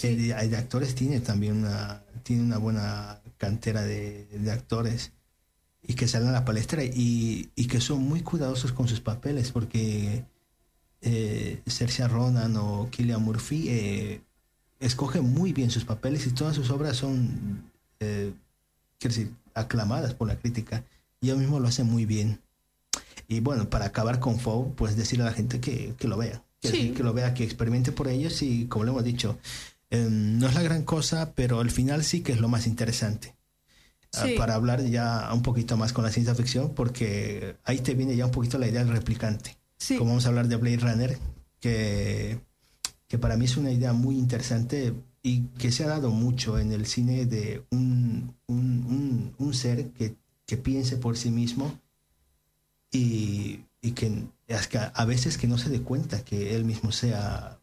[0.00, 0.14] Sí.
[0.16, 5.12] De, de actores tiene también una, tiene una buena cantera de, de actores
[5.82, 9.52] y que salen a la palestra y, y, que son muy cuidadosos con sus papeles
[9.52, 10.24] porque
[11.00, 11.60] eh,
[12.10, 14.20] Ronan o Killian Murphy eh,
[14.80, 17.70] escogen muy bien sus papeles y todas sus obras son
[18.00, 18.32] eh,
[18.98, 20.84] quiero decir aclamadas por la crítica
[21.20, 22.40] y ellos mismos lo hacen muy bien
[23.28, 26.42] y bueno para acabar con Foe pues decirle a la gente que, que lo vea
[26.60, 26.90] que, Sí.
[26.90, 29.38] que lo vea que experimente por ellos y como le hemos dicho
[29.90, 33.34] eh, no es la gran cosa pero al final sí que es lo más interesante
[34.14, 38.16] Ah, para hablar ya un poquito más con la ciencia ficción, porque ahí te viene
[38.16, 39.58] ya un poquito la idea del replicante.
[39.76, 39.98] Sí.
[39.98, 41.18] Como vamos a hablar de Blade Runner,
[41.60, 42.40] que,
[43.06, 46.72] que para mí es una idea muy interesante y que se ha dado mucho en
[46.72, 48.56] el cine de un, un,
[48.88, 50.16] un- un ser que,
[50.46, 51.78] que piense por sí mismo
[52.90, 54.24] y, y que
[54.94, 57.58] a veces que no se dé cuenta que él mismo sea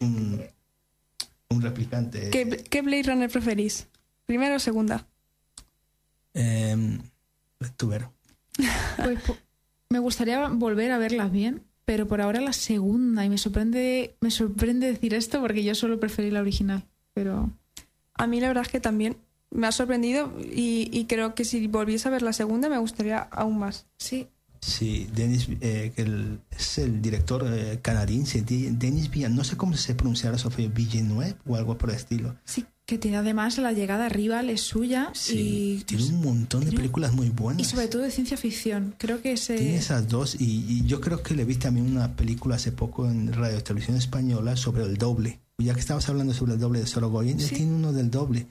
[0.00, 0.42] un,
[1.50, 2.30] un replicante.
[2.30, 3.88] ¿Qué, qué Blade Runner preferís?
[4.26, 5.06] ¿Primera o segunda?
[6.34, 6.98] Eh,
[7.76, 8.12] tubero.
[8.96, 9.18] Pues,
[9.90, 13.24] me gustaría volver a verlas bien, pero por ahora la segunda.
[13.24, 16.84] Y me sorprende, me sorprende decir esto porque yo solo preferí la original.
[17.12, 17.50] Pero
[18.14, 19.16] A mí la verdad es que también
[19.50, 23.18] me ha sorprendido y, y creo que si volviese a ver la segunda me gustaría
[23.18, 23.86] aún más.
[23.98, 24.28] sí,
[24.66, 29.76] Sí, Denis, eh, el- es el director eh, canadiense, Di- Denis Villeneuve, no sé cómo
[29.76, 32.34] se pronunciará Sofía Villeneuve o algo por el estilo.
[32.44, 36.66] sí, que tiene además la llegada rival es suya Sí, y, tiene un montón de
[36.66, 37.60] tiene- películas muy buenas.
[37.60, 38.94] y sobre todo de ciencia ficción.
[38.98, 42.14] Creo que Tiene ese esas dos y, y yo creo que le vi también una
[42.16, 45.40] película hace poco en Radio Televisión Española sobre el doble.
[45.58, 47.54] Ya que estabas hablando sobre el doble de Sorogoyen, él Sí.
[47.54, 48.48] tiene uno del doble.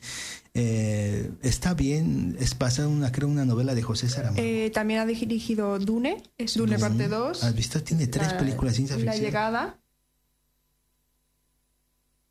[0.54, 4.42] Eh, está bien, es basado en una, creo, una novela de José Saramago.
[4.42, 6.80] Eh, también ha dirigido Dune, Es Dune Dune.
[6.80, 7.44] parte 2.
[7.44, 7.84] ¿Has visto?
[7.84, 9.26] Tiene tres la- películas de ciencia La ficción.
[9.26, 9.78] llegada.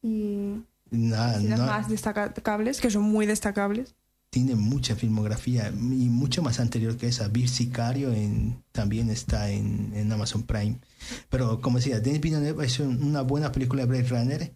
[0.00, 3.94] Y las no- más destacables, que son muy destacables.
[4.30, 7.28] tiene mucha filmografía y mucho más anterior que esa.
[7.28, 10.78] Vir Sicario en, también está en, en Amazon Prime.
[11.28, 14.54] Pero como decía, Denis Villeneuve es un- una buena película de Blade Runner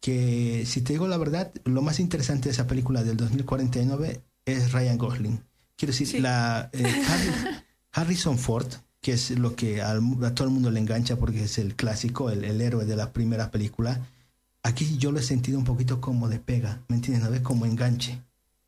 [0.00, 4.72] que, si te digo la verdad, lo más interesante de esa película del 2049 es
[4.72, 5.40] Ryan Gosling.
[5.76, 6.20] Quiero decir, Sí.
[6.20, 8.66] la, eh, Harry- Harrison Ford,
[9.00, 12.30] que es lo que al- a todo el mundo le engancha porque es el clásico,
[12.30, 14.00] el, el héroe de la primera película.
[14.62, 17.24] Aquí yo lo he sentido un poquito como de pega, ¿me entiendes?
[17.24, 17.40] ¿No ves?
[17.40, 18.20] Como enganche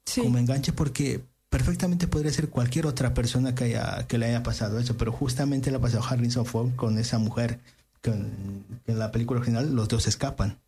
[0.07, 0.23] Sí.
[0.23, 4.79] como enganche porque perfectamente podría ser cualquier otra persona que, haya, que le haya pasado
[4.79, 7.59] eso, pero justamente le ha pasado Harrison Ford con esa mujer
[8.01, 10.59] que en, que en la película original los dos escapan.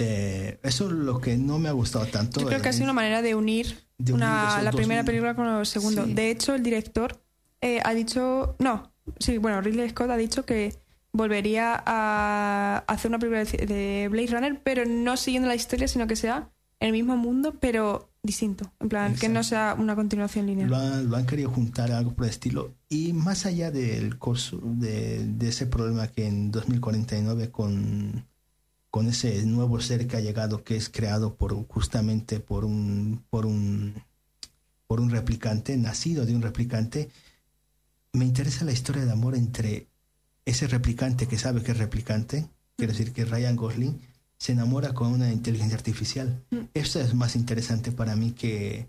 [0.00, 2.40] Eh, eso es lo que no me ha gustado tanto.
[2.40, 5.34] Yo creo que ha sido una manera de unir, de unir una- la primera película
[5.34, 6.04] con el segundo.
[6.06, 6.14] Sí.
[6.14, 7.22] De hecho, el director
[7.60, 8.56] eh, ha dicho.
[8.58, 10.74] No, sí, bueno, Ridley Scott ha dicho que
[11.12, 16.06] volvería a hacer una película de, de Blade Runner, pero no siguiendo la historia, sino
[16.06, 18.72] que sea en el mismo mundo, pero distinto.
[18.80, 20.70] En plan, que no sea una continuación lineal.
[20.70, 22.74] Lo han, lo han querido juntar algo por el estilo.
[22.88, 28.26] Y más allá del curso, de, de ese problema que en 2049 con,
[28.90, 33.46] con ese nuevo ser que ha llegado, que es creado por justamente por un, por
[33.46, 33.94] un,
[34.86, 37.10] por un replicante, nacido de un replicante,
[38.12, 39.86] me interesa la historia de amor entre
[40.44, 44.00] ese replicante que sabe que es replicante, quiero decir que Ryan Gosling
[44.38, 46.42] se enamora con una inteligencia artificial.
[46.74, 48.88] Esto es más interesante para mí que,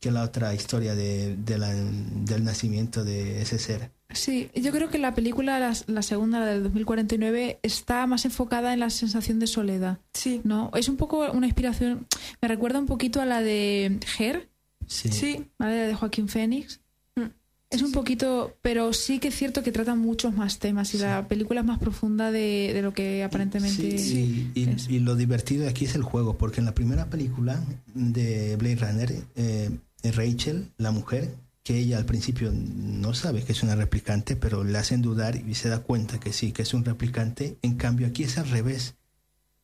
[0.00, 3.92] que la otra historia de, de la- del nacimiento de ese ser.
[4.12, 8.72] Sí, yo creo que la película, la, la segunda, la del 2049, está más enfocada
[8.72, 9.98] en la sensación de soledad.
[10.14, 10.40] Sí.
[10.44, 10.70] ¿no?
[10.74, 12.06] Es un poco una inspiración,
[12.42, 14.48] me recuerda un poquito a la de Her,
[14.86, 15.08] Sí.
[15.12, 15.74] Sí, ¿vale?
[15.76, 16.80] de Joaquín Phoenix.
[17.14, 17.26] Mm.
[17.70, 21.28] Es un poquito, pero sí que es cierto que trata muchos más temas y la
[21.28, 24.88] película es más profunda de, de lo que aparentemente Sí, y, y- es.
[24.90, 27.62] y lo divertido de aquí es el juego, porque en la primera película
[27.94, 29.70] de Blade Runner, eh,
[30.02, 31.36] Rachel, la mujer,
[31.70, 35.54] que ella al principio no sabe que es una replicante, pero le hacen dudar y
[35.54, 37.58] se da cuenta que sí, que es un replicante.
[37.62, 38.96] En cambio, aquí es al revés.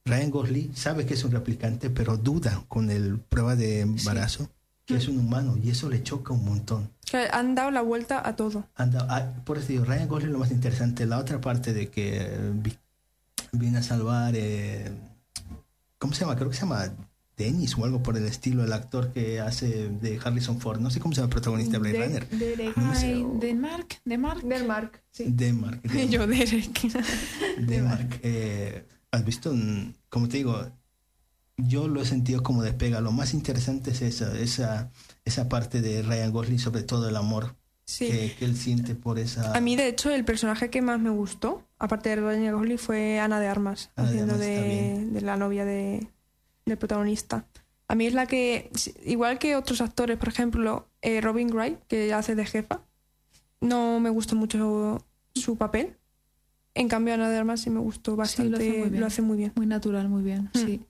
[0.05, 4.49] Ryan Gosling sabe que es un replicante, pero duda con el prueba de embarazo
[4.85, 6.91] que es un humano y eso le choca un montón.
[7.11, 8.69] que han dado la vuelta a todo.
[8.77, 11.07] Anda, ah, por eso digo, Ryan Gosling lo más interesante.
[11.07, 12.79] La otra parte de que eh, vi-
[13.51, 14.93] viene a salvar, eh,
[15.99, 16.37] ¿cómo se llama?
[16.37, 16.89] Creo que se llama
[17.37, 20.81] Dennis o algo por el estilo, el actor que hace de Harrison Ford.
[20.81, 22.29] No sé cómo se llama el protagonista de Blade De- Runner.
[22.31, 22.77] Derek.
[22.77, 23.25] No sé.
[23.41, 24.43] Denmark, Denmark.
[24.43, 25.25] Denmark, sí.
[25.29, 25.83] Denmark.
[25.83, 26.09] Denmark.
[26.11, 26.81] Yo, Derek.
[27.59, 28.21] Denmark.
[28.23, 29.55] Eh, has visto,
[30.09, 30.67] como te digo,
[31.59, 33.01] yo lo he sentido como despega.
[33.01, 34.91] Lo más interesante es esa, esa,
[35.25, 37.55] esa parte de Ryan Gosling, sobre todo el amor
[37.89, 38.09] Sí.
[38.09, 39.57] que, que él siente por esa...
[39.57, 43.21] A mí, de hecho, el personaje que más me gustó, aparte de Ryan Gosling, fue
[43.21, 46.09] Ana de Armas, Ana de haciendo Armas está de, de la novia de,
[46.67, 47.47] del protagonista.
[47.89, 48.71] A mí es la que,
[49.05, 52.81] igual que otros actores, por ejemplo, eh, Robin Wright, que hace de jefa,
[53.61, 54.99] no me gustó mucho
[55.35, 55.97] su papel.
[56.75, 58.51] En cambio, Ana de Armas sí me gustó Sí, bastante.
[58.51, 59.01] lo hace muy bien.
[59.01, 59.53] lo hace muy bien.
[59.55, 60.51] Muy natural, muy bien.
[60.53, 60.59] Mm.
[60.59, 60.85] Sí.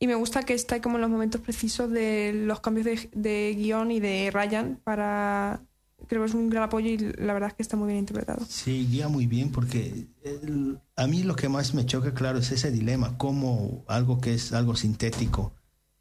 [0.00, 3.54] Y me gusta que está como en los momentos precisos de los cambios de, de
[3.56, 5.60] guion y de Ryan para...
[6.08, 8.44] Creo que es un gran apoyo y la verdad es que está muy bien interpretado.
[8.48, 12.50] Sí, guía muy bien porque el- a mí lo que más me choca, claro, es
[12.50, 15.54] ese dilema, cómo algo que es algo sintético,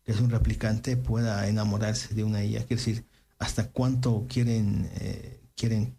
[0.03, 2.65] que es un replicante, pueda enamorarse de una IA.
[2.65, 3.05] Quiero decir,
[3.37, 5.97] hasta cuánto quieren, eh, quieren,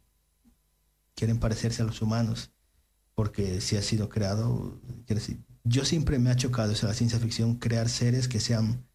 [1.14, 2.50] quieren parecerse a los humanos,
[3.14, 7.18] porque si ha sido creado, quiero decir, yo siempre me ha chocado eso, la ciencia
[7.18, 8.86] ficción, crear seres que sean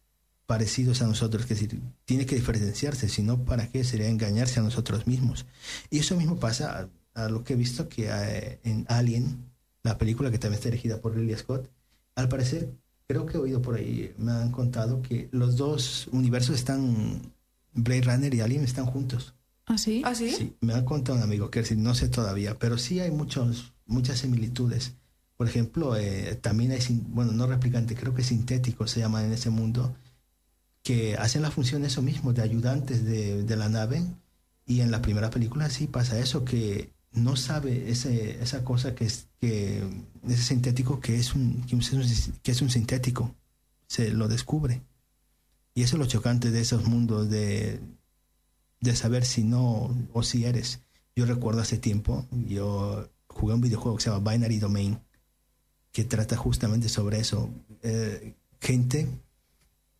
[0.46, 3.84] parecidos a nosotros, es decir, tiene que diferenciarse, si no, ¿para qué?
[3.84, 5.46] Sería engañarse a nosotros mismos.
[5.90, 9.50] Y eso mismo pasa a, a lo que he visto que eh, en Alien,
[9.82, 11.68] la película que también está dirigida por Ridley Scott,
[12.14, 12.70] al parecer,
[13.08, 17.32] creo que he oído por ahí, me han contado que los dos universos están,
[17.72, 19.34] Blade Runner y Alien están juntos.
[19.66, 20.02] ¿Ah, sí?
[20.04, 20.30] ¿Ah, sí?
[20.30, 23.72] Sí, me ha contado un amigo que decir, no sé todavía, pero sí hay muchos,
[23.86, 24.94] muchas similitudes.
[25.36, 29.50] Por ejemplo, eh, también hay, bueno, no replicante, creo que sintéticos se llaman en ese
[29.50, 29.94] mundo,
[30.86, 34.06] que hacen la función eso mismo, de ayudantes de, de la nave.
[34.66, 39.04] Y en la primera película sí pasa eso, que no sabe ese, esa cosa que
[39.04, 39.82] es, que,
[40.28, 41.82] ese sintético que es, un, que un,
[42.40, 43.34] que es un sintético.
[43.88, 44.80] Se lo descubre.
[45.74, 47.80] Y eso es lo chocante de esos mundos de,
[48.80, 50.82] de saber si no o si eres.
[51.16, 55.00] Yo recuerdo hace tiempo, yo jugué un videojuego que se llama Binary Domain,
[55.90, 57.50] que trata justamente sobre eso.
[57.82, 59.08] Eh, gente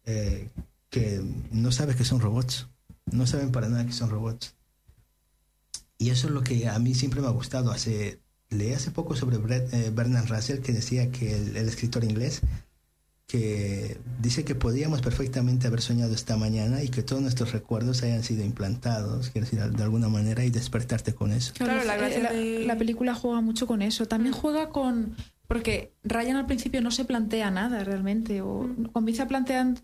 [0.04, 0.48] eh,
[0.90, 2.68] que no sabe que son robots,
[3.10, 4.54] no saben para nada que son robots.
[5.98, 7.70] Y eso es lo que a mí siempre me ha gustado.
[7.70, 8.20] Hace,
[8.50, 12.42] leí hace poco sobre Brett, eh, Bernard Russell que decía que el, el escritor inglés
[13.26, 18.22] que dice que podíamos perfectamente haber soñado esta mañana y que todos nuestros recuerdos hayan
[18.22, 21.52] sido implantados, quiero decir, de alguna manera y despertarte con eso.
[21.54, 24.06] Claro, la eh, la, película juega mucho con eso.
[24.06, 24.38] También Mm.
[24.38, 25.16] juega con.
[25.48, 28.42] Porque Ryan al principio no se plantea nada realmente.
[28.42, 28.84] O Mm.
[28.92, 29.74] comienza a plantear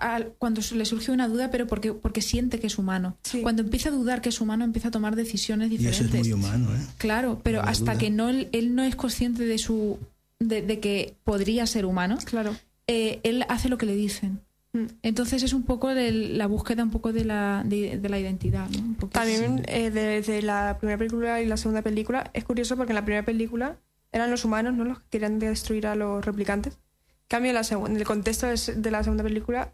[0.00, 3.16] al- cuando le surge una duda, pero porque, porque siente que es humano.
[3.22, 3.42] Sí.
[3.42, 6.20] Cuando empieza a dudar que es humano, empieza a tomar decisiones Y eso diferentes.
[6.22, 6.80] es muy humano, ¿eh?
[6.98, 7.98] Claro, pero No hasta duda.
[7.98, 9.98] que no él, no es consciente de su
[10.38, 12.56] de, de que podría ser humano, Claro.
[12.86, 14.40] eh, él hace lo que le dicen.
[14.72, 14.84] Mm.
[15.02, 18.68] Entonces es un poco de la búsqueda un poco de la, de, de la identidad.
[18.70, 18.78] ¿no?
[18.78, 22.92] Un poco También eh, desde la primera película y la segunda película es curioso porque
[22.92, 23.76] en la primera película
[24.12, 24.84] eran los humanos ¿no?
[24.84, 26.74] los que querían destruir a los replicantes.
[26.74, 29.72] En cambio, en, la en el contexto de la segunda película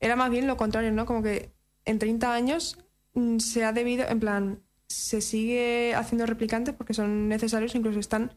[0.00, 1.06] era más bien lo contrario, ¿no?
[1.06, 1.50] Como que
[1.84, 2.78] en 30 años
[3.14, 8.32] mm, se ha debido, en plan, se sigue haciendo replicantes porque son necesarios, incluso están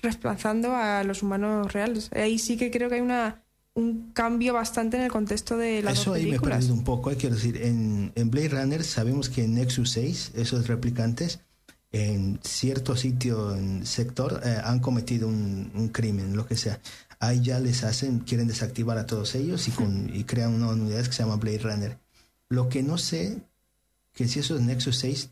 [0.00, 2.10] reemplazando a los humanos reales.
[2.14, 3.42] Ahí sí que creo que hay una
[3.74, 6.84] un cambio bastante en el contexto de las Eso dos ahí me he perdido un
[6.84, 7.10] poco.
[7.10, 11.40] eh, Quiero decir, en, en Blade Runner sabemos que en Nexus 6, esos replicantes,
[11.90, 16.80] en cierto sitio, en sector, eh, han cometido un, un crimen, lo que sea.
[17.24, 21.04] Ahí ya les hacen, quieren desactivar a todos ellos y, con, y crean una unidad
[21.06, 21.98] que se llama Blade Runner.
[22.48, 23.38] Lo que no sé,
[24.12, 25.30] que si esos Nexus 6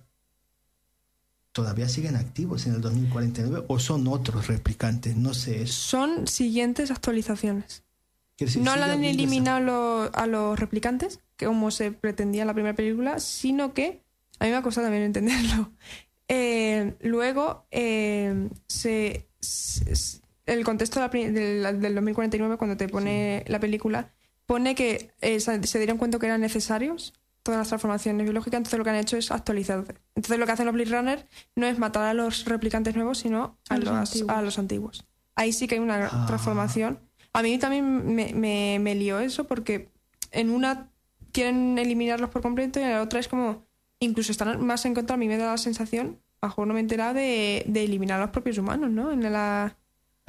[1.52, 5.66] todavía siguen activos en el 2049 o son otros replicantes, no sé.
[5.66, 7.82] Son siguientes actualizaciones.
[8.38, 12.74] Decir, no le han eliminado lo- a los replicantes, como se pretendía en la primera
[12.76, 14.02] película, sino que,
[14.38, 15.72] a mí me ha costado también entenderlo,
[16.32, 20.19] Eh, luego eh, se, se-
[20.52, 24.10] el contexto de la del, del 2049, cuando te pone la película,
[24.46, 28.84] pone que eh, se dieron cuenta que eran necesarios todas las transformaciones biológicas, entonces lo
[28.84, 29.94] que han hecho es actualizarse.
[30.14, 31.26] Entonces lo que hacen los Blade Runner
[31.56, 34.30] no es matar a los replicantes nuevos, sino a, A los antiguos.
[34.36, 35.04] a los antiguos.
[35.36, 36.24] Ahí sí que hay una Ah.
[36.26, 36.98] transformación.
[37.32, 39.88] A mí también me, me, me lió eso porque
[40.32, 40.90] en una
[41.32, 43.64] quieren eliminarlos por completo y en la otra es como
[44.00, 45.14] incluso están más en contra.
[45.14, 48.24] A mí me da la sensación, bajo no me he enterado, de, de eliminar a
[48.24, 49.12] los propios humanos, ¿no?
[49.12, 49.76] En la,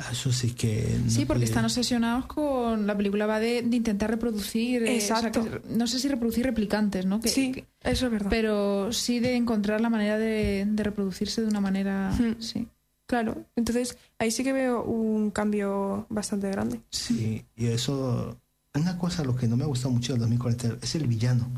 [0.09, 0.97] Eso sí que...
[1.03, 2.87] no Sí, porque están obsesionados con.
[2.87, 4.83] La película va de, de intentar reproducir.
[4.83, 5.43] eh, o sea, Exacto.
[5.43, 7.19] que- no sé si reproducir replicantes, ¿no?
[7.19, 8.29] Que- sí, que- eso es verdad.
[8.29, 12.11] pero sí de encontrar la manera de, de reproducirse de una manera.
[12.17, 12.41] Hmm.
[12.41, 12.67] Sí.
[13.05, 16.79] Claro, entonces ahí sí que veo un cambio bastante grande.
[16.89, 18.37] Sí, y eso,
[18.73, 21.49] una cosa lo que no me ha gustado mucho del 2040 es el villano,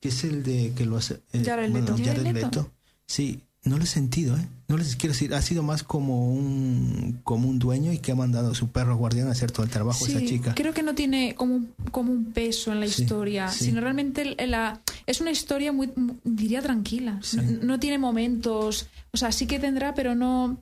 [0.00, 1.92] que es el de que lo hace eh, Jared Leto.
[1.96, 2.46] Jared Jared Leto.
[2.46, 2.72] Leto.
[3.06, 4.46] Sí, no lo he sentido, ¿eh?
[4.68, 8.14] No les quiero decir, ha sido más como un, como un dueño y que ha
[8.16, 10.54] mandado a su perro guardián a hacer todo el trabajo Sí, esa chica.
[10.56, 13.66] creo que no tiene como, un- como un peso en la Sí, historia, sí.
[13.66, 17.20] sino realmente la, es una historia muy, mu- diría, tranquila.
[17.34, 20.58] No, no tiene momentos, o sea, sí que tendrá, pero no...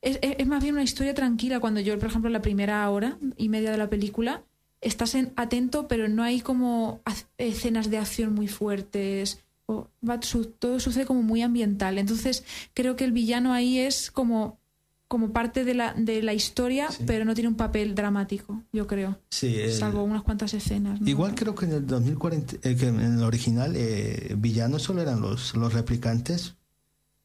[0.00, 1.60] Es, es- es más bien una historia tranquila.
[1.60, 4.42] Cuando yo, por ejemplo, la primera hora y media de la película,
[4.80, 7.00] estás en- atento, pero no hay como
[7.38, 9.43] escenas de acción muy fuertes.
[9.66, 11.98] O va- su- todo sucede como muy ambiental.
[11.98, 12.44] Entonces,
[12.74, 14.58] creo que el villano ahí es como,
[15.08, 17.04] como parte de la, de la historia, Sí.
[17.06, 19.18] pero no tiene un papel dramático, yo creo.
[19.30, 21.00] Sí, el- Salvo unas cuantas escenas.
[21.00, 21.08] ¿no?
[21.08, 25.20] Igual creo que en el 2040, eh, que en el original, eh, villanos solo eran
[25.20, 26.54] los, los replicantes,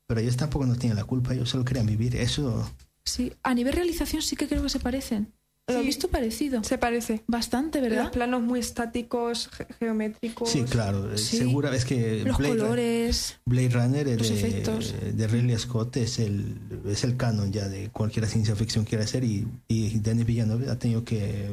[0.07, 2.15] pero ellos tampoco no tienen la culpa, ellos solo querían vivir.
[2.15, 2.69] Eso,
[3.05, 5.33] Sí, a nivel realización sí que creo que se parecen.
[5.73, 6.63] Lo he visto parecido.
[6.63, 7.21] Se parece.
[7.27, 8.11] Bastante, Los ¿verdad?
[8.11, 10.49] planos muy estáticos, ge- geométricos.
[10.49, 11.37] sí, claro, eh, Sí.
[11.37, 13.37] segura, es que Los Blade, colores.
[13.45, 14.95] Blade Runner eh, los de, efectos.
[15.13, 16.55] de Ridley Scott es el,
[16.87, 20.77] es el canon ya de cualquier ciencia ficción quiera hacer y, y Denis Villeneuve ha
[20.79, 21.49] tenido que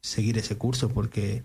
[0.00, 1.42] seguir ese curso porque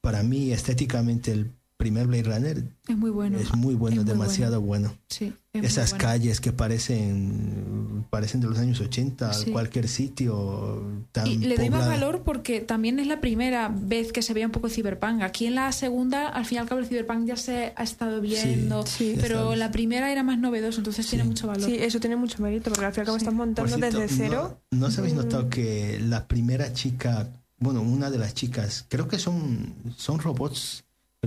[0.00, 3.38] para mí estéticamente el primer Blade Runner Es muy bueno.
[3.38, 4.94] es muy bueno, Es muy demasiado bueno.
[5.08, 6.04] Sí, es Esas bueno.
[6.04, 9.50] calles que parecen parecen de los años 80, Sí.
[9.50, 14.22] cualquier sitio tan Y le doy más valor porque también es la primera vez que
[14.22, 15.22] se ve un poco cyberpunk.
[15.22, 18.20] Aquí en la segunda, al fin y al cabo, el cyberpunk ya se ha estado
[18.20, 21.68] viendo, Sí, pero la primera era más novedoso, entonces tiene mucho valor.
[21.68, 23.24] Sí, eso tiene mucho mérito, porque al fin y al cabo Sí.
[23.24, 24.60] estás montando cierto, desde cero.
[24.70, 25.18] ¿No, ¿no os habéis Mm.
[25.18, 30.84] notado que la primera chica, bueno, una de las chicas, creo que son, son robots,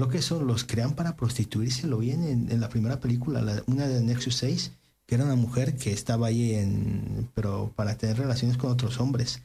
[0.07, 3.63] creo que son los crean para prostituirse, lo vi en, en la primera película, la-
[3.67, 4.71] una de Nexus 6,
[5.05, 9.41] que era una mujer que estaba ahí en, pero para tener relaciones con otros hombres.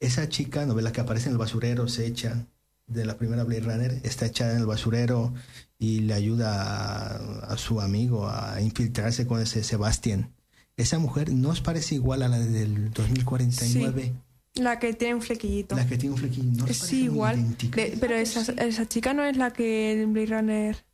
[0.00, 2.46] Esa chica, novela que aparece en el basurero, se echa
[2.86, 5.32] de la primera Blade Runner, está echada en el basurero
[5.78, 10.30] y le ayuda a, a su amigo a infiltrarse con ese Sebastián.
[10.76, 14.14] Esa mujer no os parece igual a la del 2049,
[14.56, 15.76] La que tiene un flequillito.
[15.76, 16.50] la que tiene un flequillo.
[16.58, 17.56] ¿no os Es igual.
[17.58, 20.84] De- pero esa, esa chica no es la que en Blade Runner.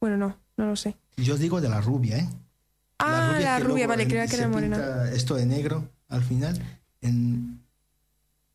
[0.00, 0.96] Bueno, no, no lo sé.
[1.16, 2.28] Yo digo de la rubia, ¿eh?
[2.98, 5.08] Ah, la rubia, luego vale, en- creía que era morena.
[5.12, 6.60] Esto de negro al final.
[7.00, 7.60] En,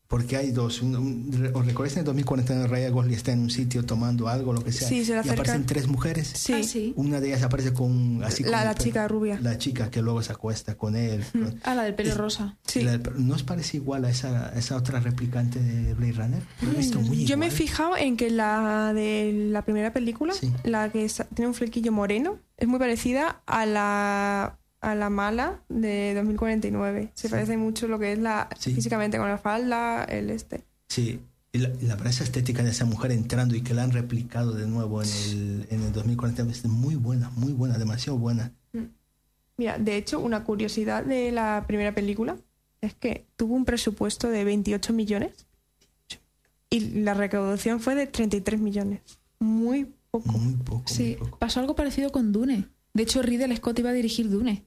[0.08, 0.82] porque hay dos.
[0.82, 4.52] un- un- ¿Os recordáis en el 2049 Raya Gosling está en un sitio tomando algo,
[4.52, 4.86] lo que sea?
[4.88, 6.30] Sí, se le y aparecen tres mujeres.
[6.34, 6.92] Sí, Ah, sí.
[6.96, 9.38] Una de ellas aparece con así La- con la chica rubia.
[9.40, 11.24] La chica que luego se acuesta con él.
[11.32, 12.56] con- Ah, la del pelo Es- rosa.
[12.66, 12.82] sí.
[12.82, 16.42] La- ¿No os parece igual a esa, a esa otra replicante de Blade Runner?
[16.62, 20.34] Lo he visto muy Yo me he fijado en que la de la primera película,
[20.34, 20.52] Sí.
[20.64, 24.58] la que tiene un flequillo moreno, es muy parecida a la,
[24.90, 27.10] a la mala de 2049.
[27.14, 28.74] Se parece mucho lo que es la Sí.
[28.74, 30.64] físicamente con la falda, el este.
[30.88, 31.20] Sí,
[31.52, 34.66] y la, la esa estética de esa mujer entrando y que la han replicado de
[34.66, 38.52] nuevo en el, en el 2040 es muy buena, muy buena, demasiado buena.
[39.56, 42.36] Mira, de hecho, una curiosidad de la primera película
[42.80, 45.46] es que tuvo un presupuesto de 28 millones
[46.70, 49.00] y la recaudación fue de 33 millones.
[49.38, 50.32] Muy poco.
[50.38, 50.78] Muy poco.
[50.78, 51.38] muy Sí, poco.
[51.38, 52.66] pasó algo parecido con Dune.
[52.94, 54.64] De hecho, Ridley Scott iba a dirigir Dune.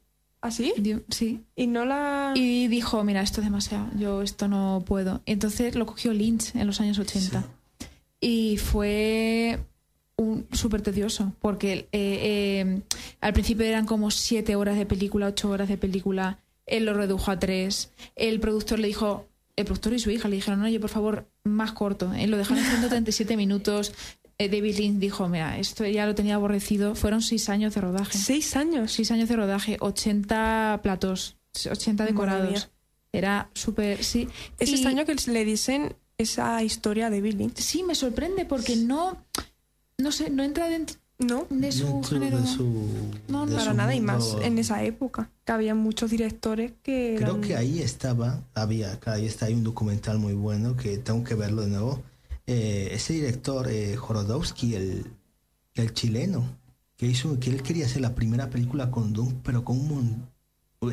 [0.47, 0.73] ¿Así?
[0.77, 1.41] Dio- Sí.
[1.55, 2.33] Y no la...
[2.35, 5.21] Y dijo, mira, esto es demasiado, yo esto no puedo.
[5.25, 7.43] Entonces lo cogió Lynch en los años 80.
[8.19, 9.59] Y fue
[10.15, 12.81] un súper tedioso, porque eh, eh,
[13.21, 16.39] al principio eran como siete horas de película, ocho horas de película.
[16.65, 17.91] Él lo redujo a tres.
[18.15, 21.73] El productor le dijo, el productor y su hija le dijeron, oye, por favor, más
[21.73, 22.13] corto.
[22.13, 23.93] Él lo dejaron en 137 minutos.
[24.39, 26.93] Eh, David Lynch dijo, mira, esto ya lo tenía aborrecido.
[26.95, 28.17] Fueron seis años de rodaje.
[28.17, 28.91] Seis años.
[28.91, 31.38] Seis años de rodaje, 80 platos,
[31.69, 32.69] 80 Madre decorados.
[33.11, 34.27] Era súper, sí.
[34.59, 37.51] Es Y- extraño que le dicen esa historia de Billy.
[37.55, 39.17] Sí, me sorprende porque no,
[39.97, 42.38] no sé, no entra dentro No, de su Dentro género.
[42.39, 42.63] de su,
[43.27, 43.57] No, de no.
[43.57, 45.31] para su nada y más en esa época.
[45.45, 47.15] Que había muchos directores que...
[47.17, 50.99] Creo eran- que ahí estaba, había, claro, ahí está, hay un documental muy bueno que
[50.99, 52.03] tengo que verlo de nuevo.
[52.47, 55.05] Eh, ese director, eh, Jorodowski, el,
[55.75, 56.57] el chileno,
[56.95, 60.27] que hizo, que él quería hacer la primera película con Doom, pero con un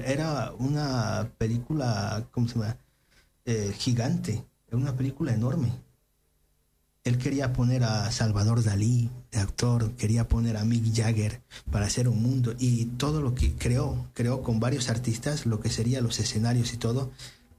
[0.05, 2.76] era una película, ¿cómo se llama?
[3.44, 5.72] Eh, gigante, era una película enorme.
[7.05, 12.09] Él quería poner a Salvador Dalí, de actor, quería poner a Mick Jagger para hacer
[12.09, 16.18] un mundo y todo lo que creó, creó con varios artistas lo que serían los
[16.18, 17.11] escenarios y todo.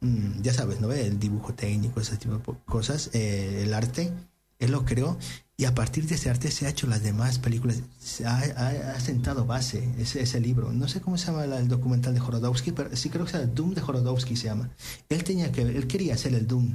[0.06, 0.92] Mm, ya sabes, ¿no?
[0.92, 4.12] El dibujo técnico, ese tipo de cosas, eh, el arte,
[4.60, 5.18] él lo creó
[5.58, 8.94] y a partir de ese arte se ha hecho las demás películas, se ha, ha-
[8.96, 10.72] ha sentado base ese, ese libro.
[10.72, 13.56] No sé cómo se llama la- el documental de Jorodowski, pero sí creo que es
[13.56, 14.70] Doom de Jorodowski se llama.
[15.10, 16.72] Él tenía que, él quería hacer el Doom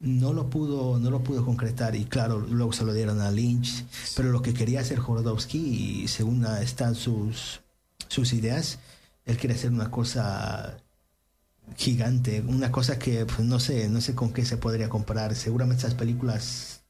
[0.00, 3.84] no lo pudo no lo pudo concretar y claro luego se lo dieron a Lynch
[4.16, 5.58] pero lo que quería hacer Jorodowski
[6.04, 7.60] y según están sus
[8.08, 8.78] sus ideas,
[9.26, 10.78] él quiere hacer una cosa
[11.80, 15.34] gigante, una cosa que pues, no sé, no sé con qué se podría comparar.
[15.34, 16.82] Seguramente esas películas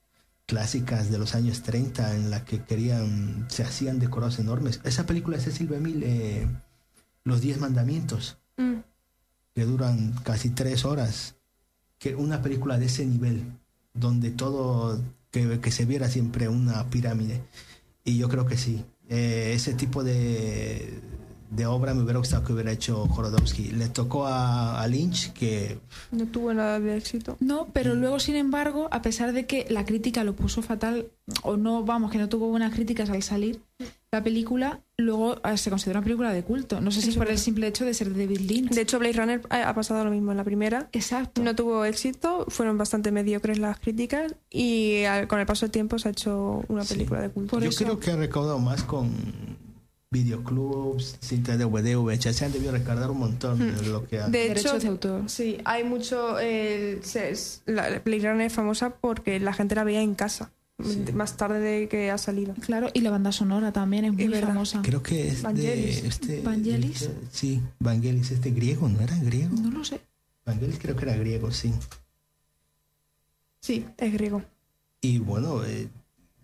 [0.47, 4.81] clásicas de los años 30 en la que querían, se hacían decorados enormes.
[4.83, 6.49] Esa película es de Silvia Mil, eh,
[7.23, 8.81] Los Diez Mandamientos, Mm.
[9.55, 11.37] que duran casi tres horas.
[12.01, 13.45] Que una película de ese nivel,
[13.95, 17.43] donde todo, que, que se viera siempre una pirámide.
[18.05, 18.85] Y yo creo que sí.
[19.09, 21.01] Eh, ese tipo de,
[21.51, 23.73] de obra me hubiera gustado que hubiera hecho Jorodowski.
[23.73, 25.79] Le tocó a, a Lynch, que
[26.13, 27.37] No tuvo nada de éxito.
[27.41, 31.09] No, pero luego, sin embargo, a pesar de que la crítica lo puso fatal,
[31.43, 33.61] o no, vamos, que no tuvo buenas críticas al salir,
[34.13, 36.81] la película luego eh, se considera una película de culto.
[36.81, 38.71] No sé si es por el simple hecho de ser de David Lynch.
[38.71, 40.89] De hecho, Blade Runner ha pasado lo mismo en la primera.
[40.93, 41.43] Exacto.
[41.43, 45.99] No tuvo éxito, fueron bastante mediocres las críticas y al- con el paso del tiempo
[45.99, 46.95] se ha hecho una Sí.
[46.95, 47.51] película de culto.
[47.51, 49.11] Por yo eso- creo que ha recaudado más con
[50.11, 52.37] videoclubs, cintas de DVD, VHS.
[52.37, 54.29] Se han debido recaudar un montón de lo que ha...
[54.29, 55.31] De Derechos hecho, de autor.
[55.31, 56.37] sí, hay mucho.
[56.39, 60.51] se- es- la Runner es famosa porque la gente la veía en casa,
[60.83, 61.05] Sí.
[61.13, 62.55] más tarde de que ha salido.
[62.55, 64.49] Claro, y la banda sonora también es muy verdad.
[64.49, 64.81] famosa.
[64.83, 66.03] Creo que es Vangelis.
[66.03, 66.41] de este...
[66.41, 67.03] Vangelis.
[67.03, 69.55] este- sí, Vangelis, este griego, ¿no era griego?
[69.61, 70.01] No lo sé.
[70.47, 71.73] Vangelis creo que era griego, sí.
[73.61, 74.43] Sí, es griego.
[75.03, 75.89] Y bueno, eh,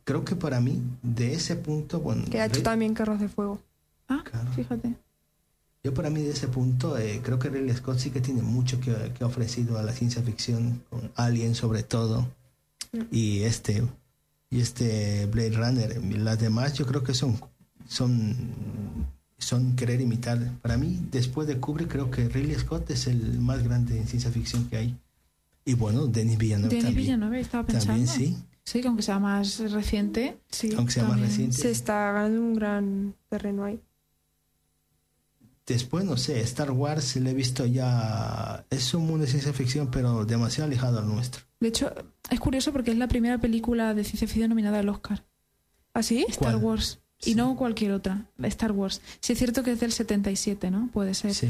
[0.06, 2.24] creo que para mí, de ese punto, bueno...
[2.30, 3.60] Que ha hecho también Carros de Fuego.
[4.08, 4.50] Ah, Claro.
[4.52, 4.94] fíjate.
[5.82, 8.80] Yo para mí de ese punto eh, creo que Ridley Scott sí que tiene mucho
[8.80, 12.26] que, que ha ofrecido a la ciencia ficción, con Alien sobre todo,
[13.10, 13.84] y este
[14.50, 16.18] y este Blade Runner.
[16.18, 17.38] Las demás yo creo que son
[17.88, 18.34] son
[19.38, 20.38] son querer imitar.
[20.62, 24.30] Para mí, después de Kubrick, creo que Ridley Scott es el más grande en ciencia
[24.32, 24.96] ficción que hay.
[25.64, 27.04] Y bueno, Denis Villeneuve Denis también.
[27.04, 28.04] Villeneuve, estaba pensando.
[28.04, 28.36] También sí,
[28.66, 30.38] Sí, que aunque sea más reciente.
[30.50, 31.56] Sí, aunque sea más reciente.
[31.56, 33.80] se está ganando un gran terreno ahí.
[35.64, 38.66] Después, no sé, Star Wars le he visto ya...
[38.68, 41.42] Es un mundo de ciencia ficción, pero demasiado alejado al nuestro.
[41.60, 41.92] De hecho,
[42.28, 45.24] es curioso porque es la primera película de ciencia ficción nominada al Oscar.
[45.94, 46.26] ¿Ah, sí?
[46.28, 46.64] Star ¿Cuál?
[46.64, 47.00] Wars.
[47.24, 48.26] Y no cualquier otra.
[48.42, 49.00] Star Wars.
[49.20, 50.90] Sí, es cierto que es del 77, ¿no?
[50.92, 51.34] Puede ser.
[51.34, 51.48] Sí.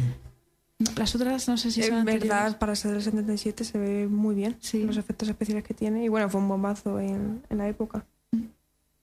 [0.96, 2.28] Las otras no sé si Es son anteriores.
[2.28, 4.82] verdad, para ser del 77 se ve muy bien Sí.
[4.84, 6.04] los efectos especiales que tiene.
[6.04, 8.04] Y bueno, fue un bombazo en, en la época.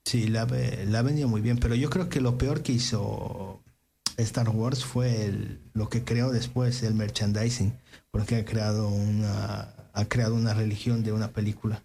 [0.05, 2.73] Sí, la, ha- la ha vendido muy bien, pero yo creo que lo peor que
[2.73, 3.61] hizo
[4.17, 7.73] Star Wars fue el- lo que creó después, el merchandising,
[8.11, 11.81] porque ha creado una, ha creado una religión de una película.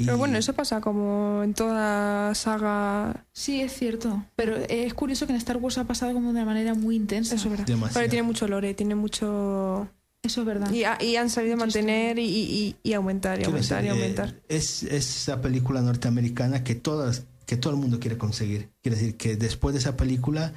[0.00, 3.24] Y- Pero bueno, eso pasa como en toda saga.
[3.32, 4.24] Sí, es cierto.
[4.36, 7.34] Pero es curioso que en Star Wars ha pasado como de una manera muy intensa.
[7.34, 7.66] Eso es verdad.
[7.66, 8.00] Demasiado.
[8.00, 9.88] Pero tiene mucho lore, tiene mucho.
[10.22, 10.70] Eso es verdad.
[10.72, 14.00] Y, ha- y han sabido Mucho mantener y, y- y aumentar y aumentar y decir,
[14.00, 14.34] eh, aumentar.
[14.48, 18.68] es, es esa película norteamericana que todas que todo el mundo quiere conseguir.
[18.82, 20.52] Quiere decir que después de esa película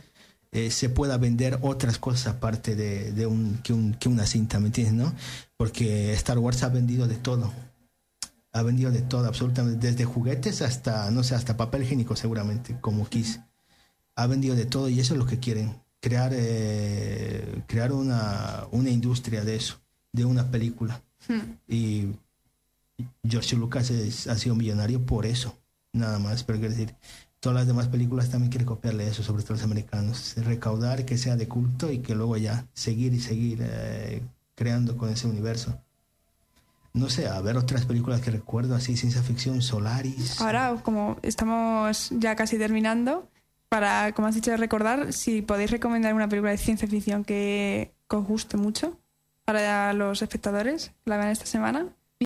[0.52, 4.60] eh, se pueda vender otras cosas aparte de, de un, que, un- que una cinta,
[4.60, 4.94] ¿me entiendes?
[4.94, 5.12] ¿no?
[5.58, 7.52] Porque Star Wars ha vendido de todo.
[8.54, 9.88] Ha vendido de todo, absolutamente.
[9.88, 13.40] Desde juguetes hasta, no sé, hasta papel higiénico seguramente, como Kiss.
[14.16, 15.82] Ha vendido de todo y eso es lo que quieren.
[16.00, 19.82] Crear, eh, crear una, una industria de eso,
[20.12, 21.02] de una película.
[21.68, 22.10] Y
[23.28, 25.58] George Lucas es- ha sido millonario por eso,
[25.94, 26.44] nada más.
[26.44, 26.96] Pero quiero decir,
[27.40, 30.36] todas las demás películas también quieren copiarle eso, sobre todo los americanos.
[30.38, 34.22] Recaudar, que sea de culto y que luego ya seguir y seguir eh,
[34.56, 35.80] creando con ese universo.
[36.94, 40.40] No sé, a ver otras películas que recuerdo así, ciencia ficción, Solaris.
[40.40, 43.28] Ahora, como estamos ya casi terminando,
[43.68, 48.28] para, como has dicho, recordar, si podéis recomendar una película de ciencia ficción que, os
[48.28, 49.00] guste mucho
[49.44, 51.88] para los espectadores, la vean esta semana.